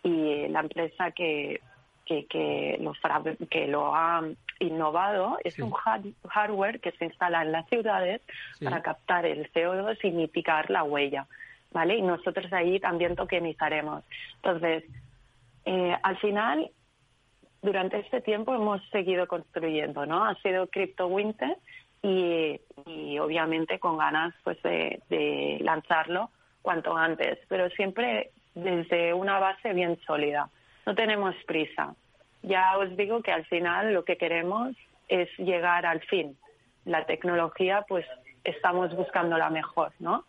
y 0.04 0.48
la 0.50 0.62
empresa 0.62 1.12
que, 1.12 1.62
que, 2.06 2.26
que, 2.26 2.78
lo, 2.80 2.94
que 3.50 3.68
lo 3.68 3.96
ha 3.96 4.24
innovado, 4.60 5.38
es 5.44 5.60
un 5.60 5.72
hardware 5.72 6.80
que 6.80 6.92
se 6.94 7.06
instala 7.06 7.44
en 7.44 7.52
las 7.52 7.68
ciudades 7.68 8.22
para 8.64 8.82
captar 8.82 9.26
el 9.26 9.52
CO2 9.52 9.98
y 10.04 10.12
mitigar 10.12 10.70
la 10.70 10.84
huella. 10.84 11.28
¿Vale? 11.78 11.98
Y 11.98 12.02
nosotros 12.02 12.52
ahí 12.54 12.80
también 12.80 13.16
tokenizaremos. 13.16 14.04
Entonces, 14.38 14.84
eh, 15.64 15.96
al 16.02 16.18
final, 16.18 16.72
durante 17.62 18.00
este 18.00 18.20
tiempo 18.20 18.56
hemos 18.56 18.82
seguido 18.90 19.28
construyendo, 19.28 20.04
¿no? 20.08 20.26
Ha 20.26 20.34
sido 20.42 20.66
Crypto 20.66 21.06
Winter 21.06 21.56
y, 22.02 22.60
obviamente 23.20 23.78
con 23.78 23.96
ganas 23.96 24.34
pues 24.44 24.60
de, 24.64 25.60
lanzarlo 25.62 26.32
cuanto 26.64 26.98
antes, 26.98 27.38
pero 27.48 27.70
siempre 27.70 28.32
desde 28.56 29.14
una 29.14 29.38
base 29.38 29.72
bien 29.74 30.00
sólida. 30.08 30.50
No 30.88 30.96
tenemos 30.96 31.36
prisa. 31.46 31.94
Ya 32.42 32.76
os 32.80 32.98
digo 32.98 33.22
que 33.22 33.32
al 33.32 33.46
final 33.46 33.94
lo 33.94 34.04
que 34.04 34.18
queremos 34.18 34.76
es 35.10 35.30
llegar 35.38 35.86
al 35.86 36.02
fin. 36.02 36.36
La 36.86 37.06
tecnología, 37.06 37.86
pues 37.88 38.08
estamos 38.44 38.96
buscando 38.96 39.38
la 39.38 39.52
mejor, 39.52 39.92
¿no? 40.00 40.26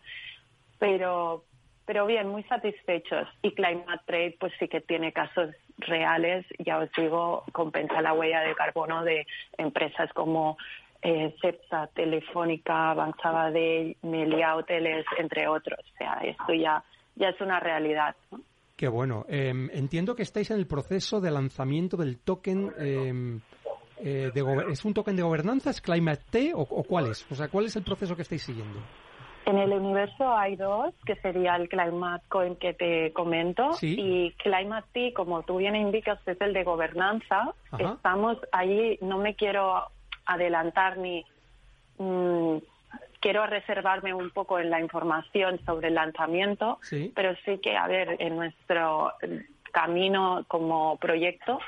Pero, 0.79 1.43
pero 1.85 2.05
bien, 2.07 2.27
muy 2.29 2.43
satisfechos. 2.43 3.27
Y 3.41 3.51
Climate 3.53 4.01
Trade, 4.05 4.37
pues 4.39 4.53
sí 4.59 4.67
que 4.67 4.81
tiene 4.81 5.11
casos 5.11 5.51
reales, 5.77 6.45
ya 6.59 6.79
os 6.79 6.89
digo, 6.97 7.43
compensa 7.51 8.01
la 8.01 8.13
huella 8.13 8.41
de 8.41 8.55
carbono 8.55 9.03
de 9.03 9.25
empresas 9.57 10.11
como 10.13 10.57
eh, 11.01 11.35
Cepsa, 11.41 11.87
Telefónica, 11.93 12.93
Bank 12.93 13.15
Sabadell, 13.21 13.95
Melia 14.01 14.55
Hoteles, 14.55 15.05
entre 15.17 15.47
otros. 15.47 15.79
O 15.79 15.97
sea, 15.97 16.19
esto 16.23 16.53
ya, 16.53 16.83
ya 17.15 17.29
es 17.29 17.41
una 17.41 17.59
realidad. 17.59 18.15
Qué 18.75 18.87
bueno. 18.87 19.25
Em, 19.27 19.69
entiendo 19.73 20.15
que 20.15 20.23
estáis 20.23 20.51
en 20.51 20.57
el 20.57 20.67
proceso 20.67 21.19
de 21.19 21.31
lanzamiento 21.31 21.97
del 21.97 22.19
token. 22.19 22.71
Em, 22.77 23.41
eh, 24.01 24.31
de 24.33 24.71
¿Es 24.71 24.85
un 24.85 24.93
token 24.93 25.15
de 25.15 25.23
gobernanza? 25.23 25.69
¿Es 25.69 25.81
Climate 25.81 26.23
T 26.29 26.51
o 26.55 26.65
cuál 26.83 27.11
es? 27.11 27.25
O 27.29 27.35
sea, 27.35 27.49
¿cuál 27.49 27.65
es 27.65 27.75
el 27.75 27.83
proceso 27.83 28.15
que 28.15 28.21
estáis 28.21 28.43
siguiendo? 28.43 28.79
En 29.45 29.57
el 29.57 29.73
universo 29.73 30.35
hay 30.35 30.55
dos, 30.55 30.93
que 31.05 31.15
sería 31.17 31.55
el 31.55 31.69
Climate 31.69 32.23
Coin 32.29 32.55
que 32.55 32.73
te 32.73 33.11
comento 33.13 33.71
y 33.81 34.31
Climate 34.33 34.87
T, 34.93 35.13
como 35.13 35.41
tú 35.43 35.57
bien 35.57 35.75
indicas, 35.75 36.19
es 36.27 36.39
el 36.41 36.53
de 36.53 36.63
gobernanza. 36.63 37.53
Estamos 37.77 38.37
ahí, 38.51 38.99
no 39.01 39.17
me 39.17 39.35
quiero 39.35 39.87
adelantar 40.25 40.97
ni 40.97 41.25
mm, 41.97 42.57
quiero 43.19 43.45
reservarme 43.47 44.13
un 44.13 44.29
poco 44.29 44.59
en 44.59 44.69
la 44.69 44.79
información 44.79 45.59
sobre 45.65 45.87
el 45.89 45.95
lanzamiento, 45.95 46.79
pero 47.15 47.35
sí 47.45 47.57
que, 47.57 47.75
a 47.75 47.87
ver, 47.87 48.17
en 48.19 48.35
nuestro 48.35 49.13
camino 49.71 50.45
como 50.47 50.97
proyecto 50.97 51.59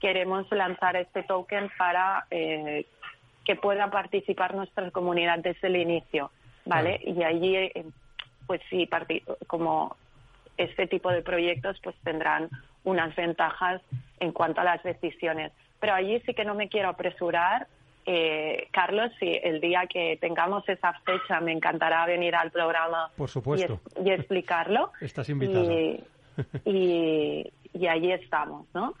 queremos 0.00 0.50
lanzar 0.50 0.96
este 0.96 1.22
token 1.22 1.70
para 1.78 2.26
eh, 2.30 2.86
que 3.44 3.56
pueda 3.56 3.90
participar 3.90 4.54
nuestra 4.54 4.90
comunidad 4.90 5.38
desde 5.38 5.68
el 5.68 5.76
inicio. 5.76 6.30
¿Vale? 6.64 7.00
Y 7.04 7.22
allí, 7.22 7.56
eh, 7.56 7.84
pues 8.46 8.60
sí, 8.70 8.88
como 9.46 9.96
este 10.56 10.86
tipo 10.86 11.10
de 11.10 11.22
proyectos, 11.22 11.78
pues 11.82 11.96
tendrán 12.04 12.48
unas 12.84 13.14
ventajas 13.16 13.82
en 14.20 14.32
cuanto 14.32 14.60
a 14.60 14.64
las 14.64 14.82
decisiones. 14.82 15.52
Pero 15.80 15.94
allí 15.94 16.20
sí 16.20 16.34
que 16.34 16.44
no 16.44 16.54
me 16.54 16.68
quiero 16.68 16.88
apresurar. 16.88 17.66
Eh, 18.06 18.68
Carlos, 18.70 19.10
si 19.18 19.40
el 19.42 19.60
día 19.60 19.86
que 19.88 20.18
tengamos 20.20 20.68
esa 20.68 20.92
fecha 21.04 21.40
me 21.40 21.52
encantará 21.52 22.04
venir 22.04 22.34
al 22.34 22.50
programa 22.50 23.10
Por 23.16 23.30
supuesto. 23.30 23.80
Y, 24.04 24.10
explicarlo. 24.10 24.92
Estás 25.00 25.28
invitado. 25.30 25.72
Y, 26.64 27.50
y, 27.72 27.86
allí 27.86 28.12
estamos, 28.12 28.66
¿no? 28.74 28.94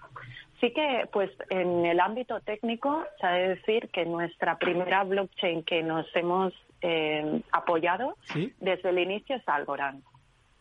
Sí 0.64 0.72
que, 0.72 1.06
pues, 1.12 1.30
en 1.50 1.84
el 1.84 2.00
ámbito 2.00 2.40
técnico, 2.40 3.04
se 3.20 3.26
ha 3.26 3.32
de 3.32 3.48
decir 3.48 3.90
que 3.90 4.06
nuestra 4.06 4.56
primera 4.56 5.04
blockchain 5.04 5.62
que 5.62 5.82
nos 5.82 6.06
hemos 6.16 6.54
eh, 6.80 7.42
apoyado 7.52 8.16
desde 8.60 8.88
el 8.88 8.98
inicio 8.98 9.36
es 9.36 9.46
Algorand. 9.46 10.02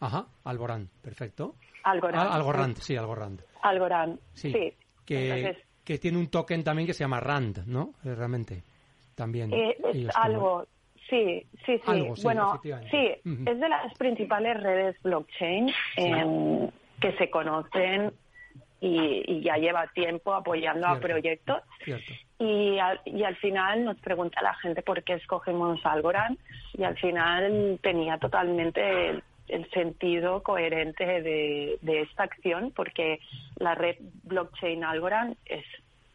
Ajá, 0.01 0.25
Algorand, 0.43 0.89
perfecto. 1.01 1.55
Algorand. 1.83 2.27
Ah, 2.27 2.35
Algorand, 2.35 2.75
sí, 2.79 2.97
Algorand. 2.97 3.41
Algorand, 3.61 4.19
sí. 4.33 4.73
Que, 5.05 5.55
que 5.85 5.97
tiene 5.99 6.17
un 6.17 6.27
token 6.27 6.65
también 6.65 6.85
que 6.85 6.93
se 6.93 7.05
llama 7.05 7.21
RAND, 7.21 7.59
¿no? 7.65 7.93
Eh, 8.03 8.13
realmente, 8.13 8.61
también. 9.15 9.53
Eh, 9.53 9.77
es 9.93 10.17
algo, 10.17 10.65
sí, 11.09 11.45
sí, 11.65 11.79
sí. 11.85 12.23
bueno, 12.23 12.59
sí, 12.91 13.07
es 13.23 13.59
de 13.59 13.69
las 13.69 13.93
principales 13.97 14.61
redes 14.61 15.01
blockchain 15.01 15.69
em, 15.95 16.69
que 16.99 17.13
se 17.13 17.29
conocen 17.29 18.11
y, 18.83 19.41
ya 19.41 19.55
lleva 19.55 19.87
tiempo 19.87 20.33
apoyando 20.33 20.87
a 20.87 20.99
proyectos. 20.99 21.61
Y 22.37 22.77
al, 22.79 22.99
y 23.05 23.23
al 23.23 23.35
final 23.37 23.85
nos 23.85 23.97
pregunta 23.99 24.41
la 24.41 24.53
gente 24.55 24.81
por 24.81 25.03
qué 25.03 25.13
escogemos 25.13 25.79
Algorand 25.85 26.37
y 26.73 26.83
al 26.83 26.97
final 26.97 27.79
tenía 27.81 28.17
totalmente 28.17 29.09
el, 29.09 29.23
sentido 29.71 30.43
coherente 30.43 31.05
de, 31.21 31.79
esta 31.81 32.23
acción 32.23 32.73
porque 32.75 33.19
la 33.57 33.75
red 33.75 33.95
blockchain 34.23 34.83
Algorand 34.83 35.37
es 35.45 35.63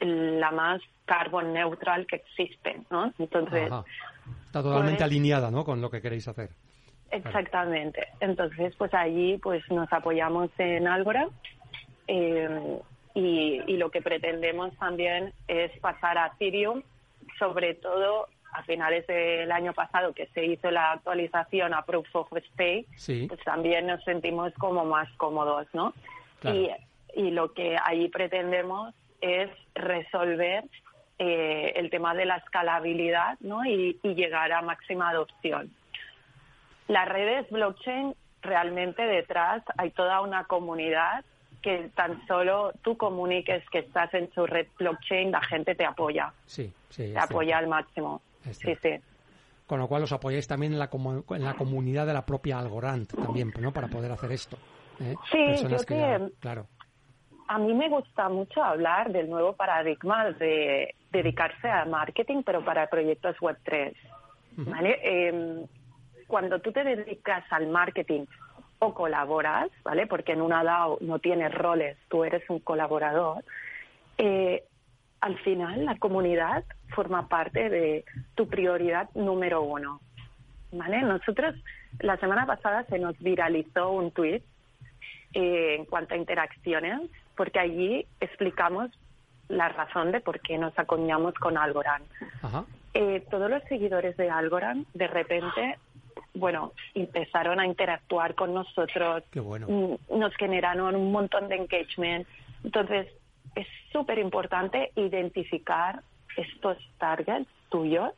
la 0.01 0.51
más 0.51 0.83
carbon 1.07 1.55
neutral 1.55 2.07
que 2.07 2.17
existe, 2.17 2.83
¿no? 2.91 3.13
Entonces... 3.19 3.71
Está 4.45 4.63
totalmente 4.63 4.99
pues 4.99 5.03
alineada, 5.03 5.51
¿no? 5.51 5.65
Con 5.65 5.81
lo 5.81 5.91
que 5.91 6.03
queréis 6.03 6.29
hacer. 6.29 6.51
Exactamente. 7.11 8.09
Entonces, 8.21 8.75
pues 8.77 8.93
allí 8.93 9.39
pues 9.39 9.63
nos 9.71 9.91
apoyamos 9.93 10.51
en 10.59 10.87
Algorand 10.87 11.33
eh, 12.09 12.81
y, 13.15 13.77
lo 13.77 13.91
que 13.91 14.03
pretendemos 14.03 14.77
también 14.79 15.33
es 15.47 15.71
pasar 15.79 16.19
a 16.19 16.33
Ethereum, 16.35 16.83
sobre 17.38 17.75
todo 17.75 18.27
a 18.53 18.62
finales 18.65 19.07
del 19.07 19.53
año 19.53 19.73
pasado 19.73 20.12
que 20.12 20.27
se 20.29 20.45
hizo 20.45 20.71
la 20.71 20.93
actualización 20.93 21.75
a 21.75 21.83
Proof 21.83 22.09
of 22.15 22.29
Stake, 22.53 22.87
pues 23.29 23.41
también 23.45 23.87
nos 23.87 24.03
sentimos 24.05 24.53
como 24.55 24.85
más 24.85 25.09
cómodos, 25.17 25.67
¿no? 25.73 25.93
Y, 26.43 26.71
y 27.15 27.31
lo 27.31 27.53
que 27.53 27.77
ahí 27.85 28.09
pretendemos 28.09 28.95
es 29.21 29.50
resolver 29.75 30.65
eh, 31.21 31.73
el 31.75 31.91
tema 31.91 32.15
de 32.15 32.27
la 32.27 32.37
escalabilidad 32.37 33.38
¿no? 33.41 33.65
y, 33.65 33.99
llegar 34.05 34.53
a 34.53 34.62
máxima 34.62 35.09
adopción. 35.09 35.73
Las 36.87 37.09
redes 37.09 37.50
blockchain, 37.50 38.15
realmente 38.41 39.03
detrás 39.03 39.65
hay 39.77 39.91
toda 39.91 40.21
una 40.21 40.45
comunidad 40.45 41.25
que 41.62 41.91
tan 41.95 42.27
solo 42.27 42.73
tú 42.83 42.97
comuniques 42.97 43.69
que 43.71 43.81
estás 43.81 44.12
en 44.15 44.31
su 44.33 44.47
red 44.47 44.67
blockchain, 44.79 45.31
la 45.31 45.43
gente 45.43 45.75
te 45.75 45.85
apoya. 45.85 46.33
Sí, 46.47 46.73
sí. 46.88 47.12
Te 47.12 47.19
apoya 47.19 47.59
al 47.59 47.69
máximo. 47.69 48.23
Sí, 48.50 48.75
sí. 48.83 48.91
Con 49.67 49.81
lo 49.81 49.87
cual 49.87 50.05
os 50.05 50.12
apoyáis 50.12 50.47
también 50.47 50.73
en 50.73 50.79
la, 50.79 50.88
en 50.93 51.45
la 51.45 51.55
comunidad 51.55 52.07
de 52.07 52.15
la 52.15 52.25
propia 52.25 52.59
Algorand 52.59 53.07
también, 53.09 53.53
¿no? 53.61 53.73
Para 53.73 53.88
poder 53.88 54.11
hacer 54.11 54.33
esto. 54.33 54.57
¿eh? 55.00 55.15
Sí, 55.31 55.67
yo 55.69 55.77
que, 55.87 56.31
claro. 56.41 56.67
a 57.49 57.59
mí 57.59 57.75
me 57.75 57.88
gusta 57.91 58.29
mucho 58.31 58.62
hablar 58.62 59.12
del 59.12 59.29
nuevo 59.29 59.53
paradigma 59.53 60.31
de 60.33 60.95
dedicarse 61.12 61.69
a 61.69 61.85
marketing, 61.85 62.43
pero 62.45 62.65
para 62.65 62.88
proyectos 62.88 63.37
Web3. 63.37 63.95
¿vale? 64.57 64.99
Em, 65.03 65.67
cuando 66.27 66.61
tú 66.61 66.73
te 66.73 66.85
dedicas 66.85 67.45
al 67.50 67.69
marketing 67.69 68.25
o 68.78 68.94
colaboras, 68.94 69.70
¿vale? 69.82 70.06
Porque 70.06 70.32
en 70.32 70.42
una 70.42 70.62
DAO 70.62 70.99
no 71.00 71.18
tienes 71.18 71.52
roles, 71.52 71.97
tú 72.08 72.25
eres 72.25 72.49
un 72.49 72.61
colaborador. 72.61 73.44
Eh, 74.18 74.64
al 75.20 75.38
final 75.38 75.85
la 75.85 75.97
comunidad 75.99 76.64
forma 76.94 77.28
parte 77.28 77.68
de 77.68 78.04
tu 78.35 78.49
prioridad 78.49 79.08
número 79.14 79.62
uno. 79.62 80.00
¿Vale? 80.70 81.02
Nosotros 81.02 81.54
la 82.00 82.16
semana 82.18 82.47
pasada 82.47 82.85
se 82.85 82.99
nos 82.99 83.18
viralizó 83.18 83.90
un 83.90 84.11
tweet 84.11 84.42
eh, 85.32 85.76
en 85.78 85.85
cuanto 85.87 86.14
a 86.14 86.18
interacciones, 86.18 87.00
porque 87.37 87.58
allí 87.58 88.06
explicamos 88.20 88.90
la 89.49 89.68
razón 89.70 90.12
de 90.12 90.20
por 90.20 90.40
qué 90.40 90.58
nos 90.58 90.78
acoñamos 90.78 91.35
con 91.35 91.56
Algorand. 91.56 92.04
Eh, 92.94 93.25
todos 93.30 93.50
los 93.50 93.62
seguidores 93.64 94.16
de 94.16 94.30
Algorand 94.30 94.87
de 94.94 95.06
repente 95.06 95.78
bueno, 96.35 96.73
empezaron 96.95 97.61
a 97.61 97.67
interactuar 97.67 98.35
con 98.35 98.55
nosotros, 98.55 99.23
mm, 99.35 100.19
nos 100.19 100.35
generaron 100.37 100.97
un 100.97 101.13
montón 101.13 101.49
de 101.49 101.57
engagement. 101.57 102.27
Entonces, 102.65 103.09
es 103.55 103.67
súper 103.93 104.19
importante 104.19 104.93
identificar 104.97 106.03
estos 106.37 106.77
targets 106.99 107.49
tuyos, 107.69 108.13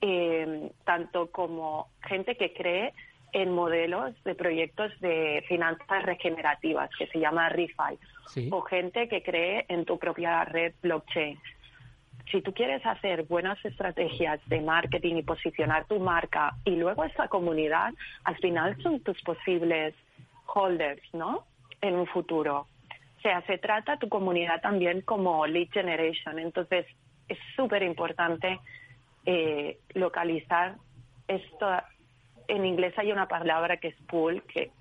eh, 0.00 0.70
tanto 0.84 1.30
como 1.30 1.88
gente 2.02 2.36
que 2.36 2.52
cree 2.52 2.92
en 3.32 3.52
modelos 3.52 4.14
de 4.24 4.34
proyectos 4.34 4.92
de 5.00 5.44
finanzas 5.48 6.02
regenerativas, 6.04 6.90
que 6.98 7.06
se 7.08 7.18
llama 7.18 7.48
ReFi, 7.48 7.98
o 8.50 8.62
gente 8.62 9.08
que 9.08 9.22
cree 9.22 9.66
en 9.68 9.84
tu 9.84 9.98
propia 9.98 10.44
red 10.44 10.72
blockchain 10.82 11.38
si 12.30 12.42
tú 12.42 12.52
quieres 12.52 12.84
hacer 12.84 13.24
buenas 13.24 13.62
estrategias 13.64 14.40
de 14.46 14.60
marketing 14.60 15.16
y 15.16 15.22
posicionar 15.22 15.86
tu 15.86 15.98
marca 15.98 16.54
y 16.64 16.72
luego 16.72 17.04
esa 17.04 17.28
comunidad, 17.28 17.92
al 18.24 18.36
final 18.36 18.80
son 18.82 19.00
tus 19.00 19.20
posibles 19.22 19.94
holders, 20.46 21.02
¿no? 21.12 21.44
En 21.80 21.94
un 21.94 22.06
futuro. 22.06 22.66
O 23.18 23.20
sea, 23.20 23.42
se 23.42 23.58
trata 23.58 23.98
tu 23.98 24.08
comunidad 24.08 24.60
también 24.60 25.00
como 25.00 25.46
lead 25.46 25.68
generation. 25.70 26.38
Entonces, 26.38 26.86
es 27.28 27.38
súper 27.56 27.82
importante 27.82 28.60
eh, 29.26 29.78
localizar 29.94 30.76
esto, 31.26 31.66
en 32.48 32.64
inglés 32.64 32.94
hay 32.96 33.12
una 33.12 33.28
palabra 33.28 33.76
que 33.76 33.88
es 33.88 33.96
pool, 34.08 34.42
que, 34.52 34.72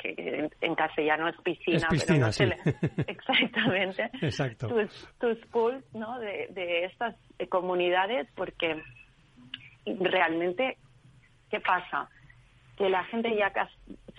en, 0.62 0.76
castellano 0.76 1.28
es 1.28 1.36
piscina, 1.44 1.88
pero 1.90 2.20
no 2.20 2.32
se 2.32 2.46
exactamente. 3.08 4.10
Exacto. 4.22 4.68
Tus, 4.68 5.08
tus 5.20 5.38
pools 5.48 5.84
¿no? 5.94 6.18
de, 6.20 6.48
de 6.52 6.86
estas 6.86 7.16
comunidades, 7.50 8.28
porque 8.36 8.82
realmente, 9.86 10.78
¿qué 11.52 11.60
pasa? 11.60 12.10
Que 12.78 12.90
la 12.90 13.04
gente 13.06 13.36
ya 13.36 13.52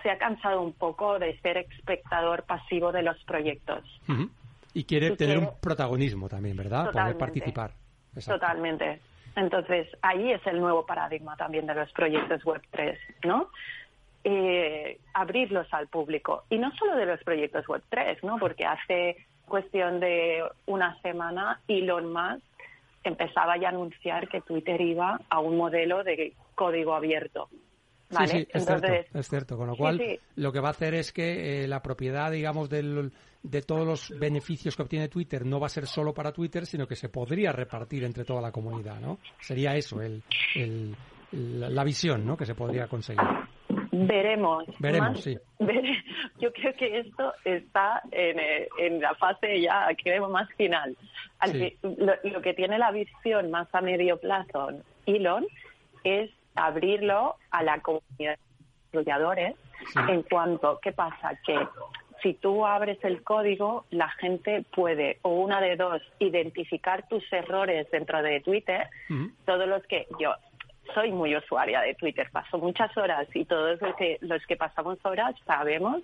se 0.02 0.10
ha 0.10 0.18
cansado 0.18 0.60
un 0.60 0.74
poco 0.74 1.18
de 1.18 1.38
ser 1.40 1.56
espectador 1.56 2.44
pasivo 2.44 2.92
de 2.92 3.02
los 3.02 3.16
proyectos. 3.24 3.84
Y 4.74 4.84
quiere 4.84 5.16
tener 5.16 5.38
un 5.38 5.50
protagonismo 5.60 6.28
también, 6.28 6.56
¿verdad? 6.56 6.92
Poder 6.92 7.16
participar. 7.16 7.72
Totalmente. 8.26 9.00
Entonces, 9.36 9.88
ahí 10.02 10.32
es 10.32 10.44
el 10.46 10.60
nuevo 10.60 10.84
paradigma 10.84 11.36
también 11.36 11.66
de 11.66 11.74
los 11.74 11.90
proyectos 11.92 12.42
Web3, 12.42 12.98
¿no? 13.24 13.50
Eh, 14.24 14.98
abrirlos 15.14 15.72
al 15.72 15.86
público. 15.88 16.44
Y 16.50 16.58
no 16.58 16.74
solo 16.76 16.96
de 16.96 17.06
los 17.06 17.22
proyectos 17.22 17.64
Web3, 17.66 18.18
¿no? 18.22 18.38
Porque 18.38 18.66
hace 18.66 19.16
cuestión 19.46 20.00
de 20.00 20.44
una 20.66 21.00
semana 21.02 21.60
Elon 21.68 22.12
Musk 22.12 22.42
empezaba 23.04 23.56
ya 23.56 23.68
a 23.68 23.70
anunciar 23.70 24.28
que 24.28 24.40
Twitter 24.40 24.80
iba 24.80 25.20
a 25.30 25.40
un 25.40 25.56
modelo 25.56 26.04
de 26.04 26.34
código 26.54 26.94
abierto. 26.94 27.48
¿Vale? 28.10 28.28
Sí, 28.28 28.38
sí, 28.38 28.48
es, 28.52 28.64
cierto, 28.66 28.88
es 29.14 29.28
cierto. 29.28 29.56
Con 29.56 29.66
lo 29.68 29.76
cual, 29.76 30.00
lo 30.36 30.52
que 30.52 30.60
va 30.60 30.68
a 30.68 30.72
hacer 30.72 30.94
es 30.94 31.12
que 31.12 31.64
eh, 31.64 31.68
la 31.68 31.82
propiedad, 31.82 32.30
digamos, 32.30 32.68
del, 32.68 33.12
de 33.42 33.62
todos 33.62 33.86
los 33.86 34.18
beneficios 34.18 34.76
que 34.76 34.82
obtiene 34.82 35.08
Twitter 35.08 35.44
no 35.44 35.60
va 35.60 35.66
a 35.66 35.70
ser 35.70 35.86
solo 35.86 36.12
para 36.12 36.32
Twitter, 36.32 36.66
sino 36.66 36.86
que 36.86 36.96
se 36.96 37.08
podría 37.08 37.52
repartir 37.52 38.04
entre 38.04 38.24
toda 38.24 38.40
la 38.40 38.52
comunidad, 38.52 39.00
¿no? 39.00 39.18
Sería 39.40 39.74
eso, 39.76 40.00
el, 40.00 40.22
la 41.32 41.84
visión, 41.84 42.26
¿no? 42.26 42.36
Que 42.36 42.46
se 42.46 42.54
podría 42.54 42.86
conseguir. 42.86 43.22
Veremos. 43.92 44.64
Veremos, 44.78 45.22
sí. 45.22 45.36
yo 46.38 46.52
creo 46.52 46.72
que 46.74 47.00
esto 47.00 47.32
está 47.44 48.02
en, 48.10 48.38
en 48.78 49.00
la 49.00 49.14
fase 49.14 49.60
ya, 49.60 49.88
creo, 50.02 50.28
más 50.28 50.48
final. 50.56 50.96
lo, 51.82 52.42
que 52.42 52.54
tiene 52.54 52.78
la 52.78 52.90
visión 52.92 53.50
más 53.50 53.68
a 53.74 53.80
medio 53.80 54.18
plazo 54.18 54.68
Elon 55.06 55.46
es 56.04 56.30
abrirlo 56.58 57.36
a 57.50 57.62
la 57.62 57.80
comunidad 57.80 58.36
de 58.36 58.66
desarrolladores 58.84 59.56
en 60.08 60.22
cuanto, 60.22 60.78
¿qué 60.82 60.92
pasa? 60.92 61.38
Que 61.44 61.58
si 62.22 62.34
tú 62.34 62.66
abres 62.66 62.98
el 63.04 63.22
código, 63.22 63.84
la 63.90 64.08
gente 64.10 64.64
puede, 64.74 65.18
o 65.22 65.30
una 65.30 65.60
de 65.60 65.76
dos, 65.76 66.02
identificar 66.18 67.06
tus 67.08 67.24
errores 67.32 67.88
dentro 67.90 68.22
de 68.22 68.40
Twitter, 68.40 68.88
todos 69.44 69.68
los 69.68 69.82
que 69.86 70.06
yo 70.18 70.34
soy 70.94 71.12
muy 71.12 71.36
usuaria 71.36 71.80
de 71.80 71.94
Twitter, 71.94 72.28
paso 72.32 72.58
muchas 72.58 72.96
horas 72.96 73.28
y 73.34 73.44
todos 73.44 73.80
los 73.80 73.94
que, 73.96 74.18
los 74.20 74.44
que 74.46 74.56
pasamos 74.56 74.98
horas 75.04 75.34
sabemos 75.46 76.02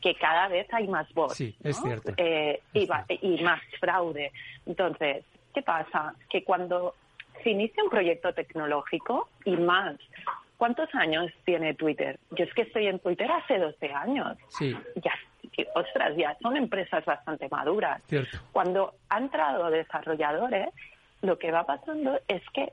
que 0.00 0.14
cada 0.14 0.48
vez 0.48 0.66
hay 0.72 0.88
más 0.88 1.12
bots. 1.14 1.36
Sí, 1.36 1.56
es 1.62 1.80
cierto. 1.80 2.12
Eh, 2.16 2.60
y, 2.74 2.88
y 3.22 3.42
más 3.42 3.62
fraude. 3.80 4.30
Entonces, 4.66 5.24
¿qué 5.54 5.62
pasa? 5.62 6.14
Que 6.28 6.44
cuando 6.44 6.94
se 7.42 7.50
inicia 7.50 7.82
un 7.82 7.90
proyecto 7.90 8.32
tecnológico 8.32 9.28
y 9.44 9.56
más 9.56 9.96
¿Cuántos 10.56 10.88
años 10.94 11.30
tiene 11.44 11.74
Twitter? 11.74 12.18
Yo 12.30 12.44
es 12.44 12.54
que 12.54 12.62
estoy 12.62 12.86
en 12.86 12.98
Twitter 12.98 13.30
hace 13.30 13.58
12 13.58 13.92
años. 13.92 14.38
Sí. 14.48 14.74
Ya, 14.96 15.12
ostras, 15.74 16.16
ya 16.16 16.36
son 16.40 16.56
empresas 16.56 17.04
bastante 17.04 17.48
maduras. 17.50 18.02
Cierto. 18.06 18.38
Cuando 18.52 18.94
han 19.10 19.24
entrado 19.24 19.70
desarrolladores, 19.70 20.68
lo 21.20 21.38
que 21.38 21.50
va 21.50 21.64
pasando 21.64 22.18
es 22.26 22.42
que 22.54 22.72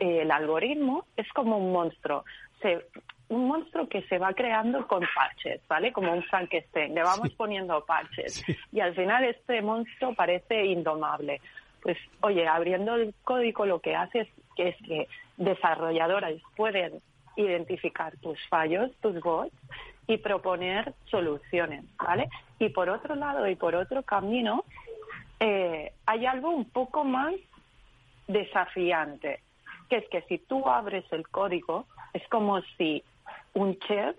eh, 0.00 0.22
el 0.22 0.30
algoritmo 0.30 1.06
es 1.16 1.26
como 1.32 1.58
un 1.58 1.72
monstruo. 1.72 2.24
Se, 2.62 2.86
un 3.28 3.48
monstruo 3.48 3.88
que 3.88 4.02
se 4.02 4.18
va 4.18 4.32
creando 4.32 4.86
con 4.86 5.04
parches, 5.12 5.60
¿vale? 5.66 5.92
Como 5.92 6.12
un 6.12 6.22
Frankenstein. 6.22 6.94
Le 6.94 7.02
vamos 7.02 7.30
poniendo 7.30 7.84
parches. 7.84 8.44
Y 8.70 8.78
al 8.78 8.94
final 8.94 9.24
este 9.24 9.60
monstruo 9.60 10.14
parece 10.14 10.66
indomable. 10.66 11.40
Pues, 11.84 11.98
oye, 12.22 12.48
abriendo 12.48 12.94
el 12.94 13.14
código 13.24 13.66
lo 13.66 13.80
que 13.80 13.94
hace 13.94 14.20
es 14.20 14.28
que, 14.56 14.68
es 14.70 14.76
que 14.78 15.06
desarrolladores 15.36 16.42
pueden 16.56 17.02
identificar 17.36 18.16
tus 18.16 18.38
fallos, 18.48 18.90
tus 19.02 19.20
bots 19.20 19.52
y 20.06 20.16
proponer 20.16 20.94
soluciones, 21.10 21.84
¿vale? 21.98 22.30
Y 22.58 22.70
por 22.70 22.88
otro 22.88 23.14
lado 23.14 23.46
y 23.46 23.54
por 23.54 23.74
otro 23.74 24.02
camino, 24.02 24.64
eh, 25.40 25.92
hay 26.06 26.24
algo 26.24 26.50
un 26.52 26.64
poco 26.64 27.04
más 27.04 27.34
desafiante, 28.28 29.40
que 29.90 29.96
es 29.96 30.08
que 30.08 30.22
si 30.22 30.38
tú 30.38 30.66
abres 30.66 31.04
el 31.12 31.28
código, 31.28 31.84
es 32.14 32.26
como 32.28 32.62
si 32.78 33.04
un 33.52 33.78
chef 33.80 34.16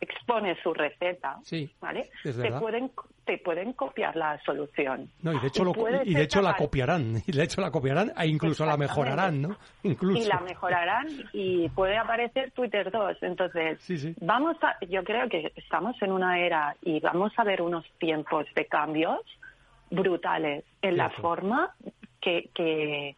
expone 0.00 0.56
su 0.62 0.72
receta, 0.72 1.38
¿vale? 1.80 2.10
te 2.22 2.52
pueden 2.52 2.90
te 3.24 3.36
pueden 3.36 3.74
copiar 3.74 4.16
la 4.16 4.40
solución. 4.42 5.10
No, 5.20 5.34
y 5.34 5.38
de 5.38 5.48
hecho, 5.48 5.62
y, 6.02 6.14
de 6.14 6.22
hecho 6.22 6.40
la 6.40 6.54
copiarán, 6.54 7.22
y 7.26 7.32
de 7.32 7.42
hecho 7.42 7.60
la 7.60 7.70
copiarán 7.70 8.10
e 8.16 8.26
incluso 8.26 8.64
la 8.64 8.78
mejorarán, 8.78 9.42
¿no? 9.42 9.56
Incluso. 9.82 10.22
Y 10.22 10.26
la 10.26 10.40
mejorarán 10.40 11.08
y 11.34 11.68
puede 11.68 11.98
aparecer 11.98 12.52
Twitter 12.52 12.90
2. 12.90 13.18
Entonces, 13.20 13.78
vamos 14.22 14.56
a, 14.62 14.78
yo 14.86 15.04
creo 15.04 15.28
que 15.28 15.52
estamos 15.56 16.00
en 16.00 16.12
una 16.12 16.38
era 16.38 16.74
y 16.80 17.00
vamos 17.00 17.32
a 17.36 17.44
ver 17.44 17.60
unos 17.60 17.84
tiempos 17.98 18.46
de 18.54 18.64
cambios 18.64 19.20
brutales 19.90 20.64
en 20.80 20.96
la 20.96 21.10
forma 21.10 21.74
que, 22.22 22.48
que 22.54 23.14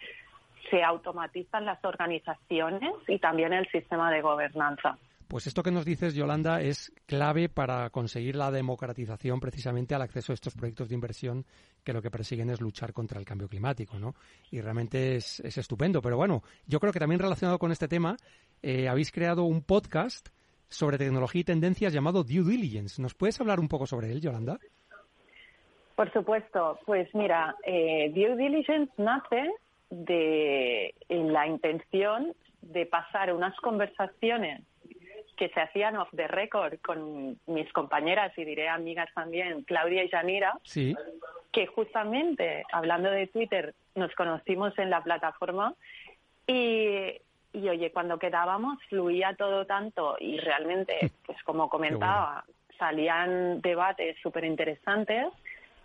se 0.71 0.83
automatizan 0.83 1.64
las 1.64 1.85
organizaciones 1.85 2.95
y 3.07 3.19
también 3.19 3.53
el 3.53 3.69
sistema 3.69 4.11
de 4.11 4.23
gobernanza. 4.23 4.99
Pues 5.31 5.47
esto 5.47 5.62
que 5.62 5.71
nos 5.71 5.85
dices, 5.85 6.16
Yolanda, 6.16 6.61
es 6.61 6.93
clave 7.07 7.49
para 7.49 7.88
conseguir 7.90 8.35
la 8.35 8.51
democratización 8.51 9.38
precisamente 9.38 9.95
al 9.95 10.03
acceso 10.03 10.33
a 10.33 10.35
estos 10.35 10.57
proyectos 10.57 10.88
de 10.88 10.97
inversión 10.97 11.45
que 11.85 11.93
lo 11.93 12.03
que 12.03 12.11
persiguen 12.11 12.51
es 12.51 12.61
luchar 12.61 12.93
contra 12.93 13.21
el 13.21 13.25
cambio 13.25 13.49
climático, 13.49 13.97
¿no? 13.97 14.16
Y 14.51 14.61
realmente 14.61 15.14
es, 15.14 15.38
estupendo. 15.38 16.03
Pero 16.03 16.16
bueno, 16.16 16.43
yo 16.66 16.81
creo 16.81 16.93
que 16.93 16.99
también 16.99 17.21
relacionado 17.21 17.61
con 17.61 17.71
este 17.71 17.87
tema, 17.87 18.16
eh, 18.61 18.88
habéis 18.88 19.12
creado 19.12 19.45
un 19.45 19.62
podcast 19.62 20.31
sobre 20.69 20.99
tecnología 20.99 21.43
y 21.43 21.45
tendencias 21.45 21.93
llamado 21.93 22.25
Due 22.25 22.43
Diligence. 22.43 23.01
¿Nos 23.01 23.14
puedes 23.14 23.40
hablar 23.40 23.61
un 23.61 23.69
poco 23.69 23.87
sobre 23.87 24.11
él, 24.11 24.21
Yolanda? 24.21 24.59
Por 25.95 26.12
supuesto. 26.12 26.81
Pues 26.85 27.09
mira, 27.14 27.55
eh, 27.64 28.11
Due 28.12 28.35
Diligence 28.35 28.93
nace 28.97 29.49
de 29.90 30.93
la 31.09 31.47
intención 31.47 32.35
de 32.62 32.85
pasar 32.87 33.33
unas 33.33 33.55
conversaciones 33.61 34.62
que 35.40 35.48
se 35.48 35.61
hacían 35.62 35.96
off 35.96 36.11
the 36.14 36.29
record 36.29 36.79
con 36.83 37.38
mis 37.46 37.72
compañeras 37.72 38.31
y 38.37 38.44
diré 38.44 38.68
amigas 38.68 39.09
también, 39.14 39.62
Claudia 39.62 40.05
y 40.05 40.11
Janira, 40.11 40.59
sí. 40.64 40.94
que 41.50 41.66
justamente 41.66 42.62
hablando 42.70 43.11
de 43.11 43.26
Twitter 43.26 43.74
nos 43.94 44.14
conocimos 44.14 44.79
en 44.79 44.90
la 44.90 45.03
plataforma 45.03 45.72
y, 46.46 47.22
y 47.55 47.68
oye, 47.70 47.90
cuando 47.90 48.18
quedábamos 48.18 48.85
fluía 48.90 49.35
todo 49.35 49.64
tanto 49.64 50.18
y 50.20 50.37
realmente, 50.37 51.11
pues 51.24 51.42
como 51.42 51.70
comentaba, 51.70 52.44
salían 52.79 53.62
debates 53.62 54.18
súper 54.22 54.44
interesantes 54.44 55.24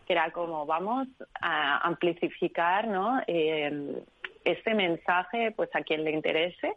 que 0.05 0.11
era 0.11 0.31
como 0.31 0.65
vamos 0.65 1.07
a 1.39 1.77
amplificar 1.87 2.89
¿no? 2.89 3.21
Eh, 3.25 4.03
este 4.43 4.73
mensaje 4.73 5.51
pues 5.55 5.69
a 5.73 5.81
quien 5.81 6.03
le 6.03 6.11
interese 6.11 6.75